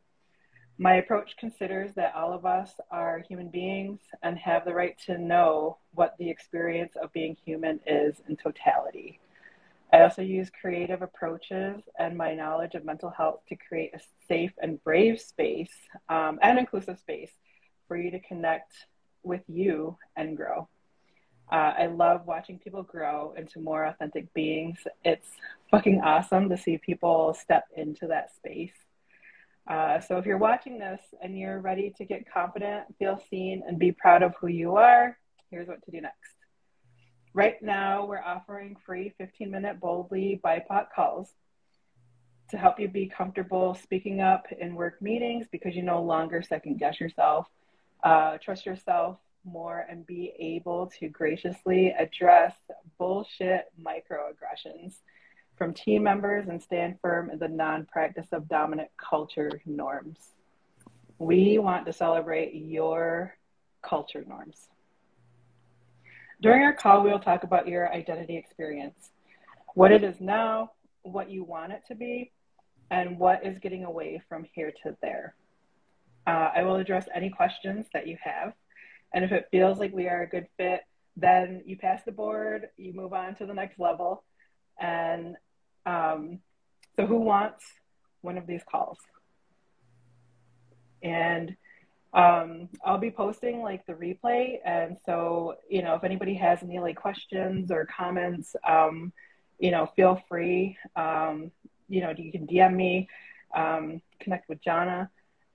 [0.78, 5.18] My approach considers that all of us are human beings and have the right to
[5.18, 9.20] know what the experience of being human is in totality.
[9.92, 14.52] I also use creative approaches and my knowledge of mental health to create a safe
[14.60, 15.72] and brave space
[16.08, 17.30] um, and inclusive space
[17.86, 18.72] for you to connect
[19.22, 20.68] with you and grow.
[21.50, 24.78] Uh, I love watching people grow into more authentic beings.
[25.04, 25.28] It's
[25.70, 28.72] fucking awesome to see people step into that space.
[29.68, 33.78] Uh, so if you're watching this and you're ready to get confident, feel seen, and
[33.78, 35.18] be proud of who you are,
[35.50, 36.34] here's what to do next.
[37.34, 41.28] Right now, we're offering free 15 minute boldly BIPOC calls
[42.50, 46.78] to help you be comfortable speaking up in work meetings because you no longer second
[46.78, 47.46] guess yourself,
[48.06, 52.54] uh, trust yourself more, and be able to graciously address
[52.98, 54.98] bullshit microaggressions
[55.56, 60.18] from team members and stand firm in the non practice of dominant culture norms.
[61.18, 63.34] We want to celebrate your
[63.82, 64.68] culture norms.
[66.40, 69.10] During our call, we'll talk about your identity experience,
[69.74, 70.70] what it is now,
[71.02, 72.30] what you want it to be,
[72.92, 75.34] and what is getting away from here to there.
[76.26, 78.52] Uh, I will address any questions that you have.
[79.14, 80.80] And if it feels like we are a good fit,
[81.16, 84.24] then you pass the board, you move on to the next level.
[84.80, 85.36] And
[85.86, 86.40] um,
[86.96, 87.64] so, who wants
[88.22, 88.98] one of these calls?
[91.02, 91.56] And
[92.12, 96.78] Um, I'll be posting like the replay, and so you know if anybody has any
[96.80, 99.12] like questions or comments, um,
[99.58, 100.78] you know feel free.
[100.94, 101.50] Um,
[101.88, 103.08] you know you can DM me,
[103.54, 105.10] um, connect with Johnna.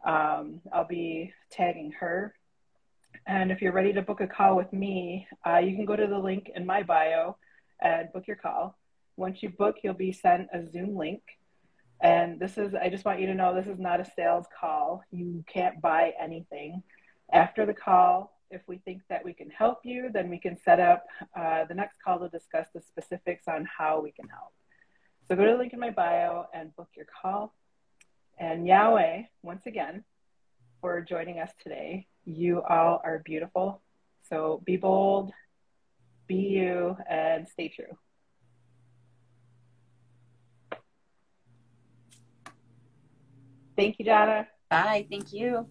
[0.05, 2.33] Um, I'll be tagging her.
[3.27, 6.07] And if you're ready to book a call with me, uh, you can go to
[6.07, 7.37] the link in my bio
[7.81, 8.77] and book your call.
[9.15, 11.21] Once you book, you'll be sent a Zoom link.
[12.01, 15.03] And this is, I just want you to know this is not a sales call.
[15.11, 16.81] You can't buy anything.
[17.31, 20.79] After the call, if we think that we can help you, then we can set
[20.79, 21.05] up
[21.39, 24.51] uh, the next call to discuss the specifics on how we can help.
[25.27, 27.53] So go to the link in my bio and book your call.
[28.41, 30.03] And Yahweh, once again,
[30.81, 32.07] for joining us today.
[32.25, 33.83] You all are beautiful.
[34.27, 35.31] So be bold,
[36.25, 37.95] be you, and stay true.
[43.77, 44.47] Thank you, Johnna.
[44.71, 45.05] Bye.
[45.07, 45.67] Thank you.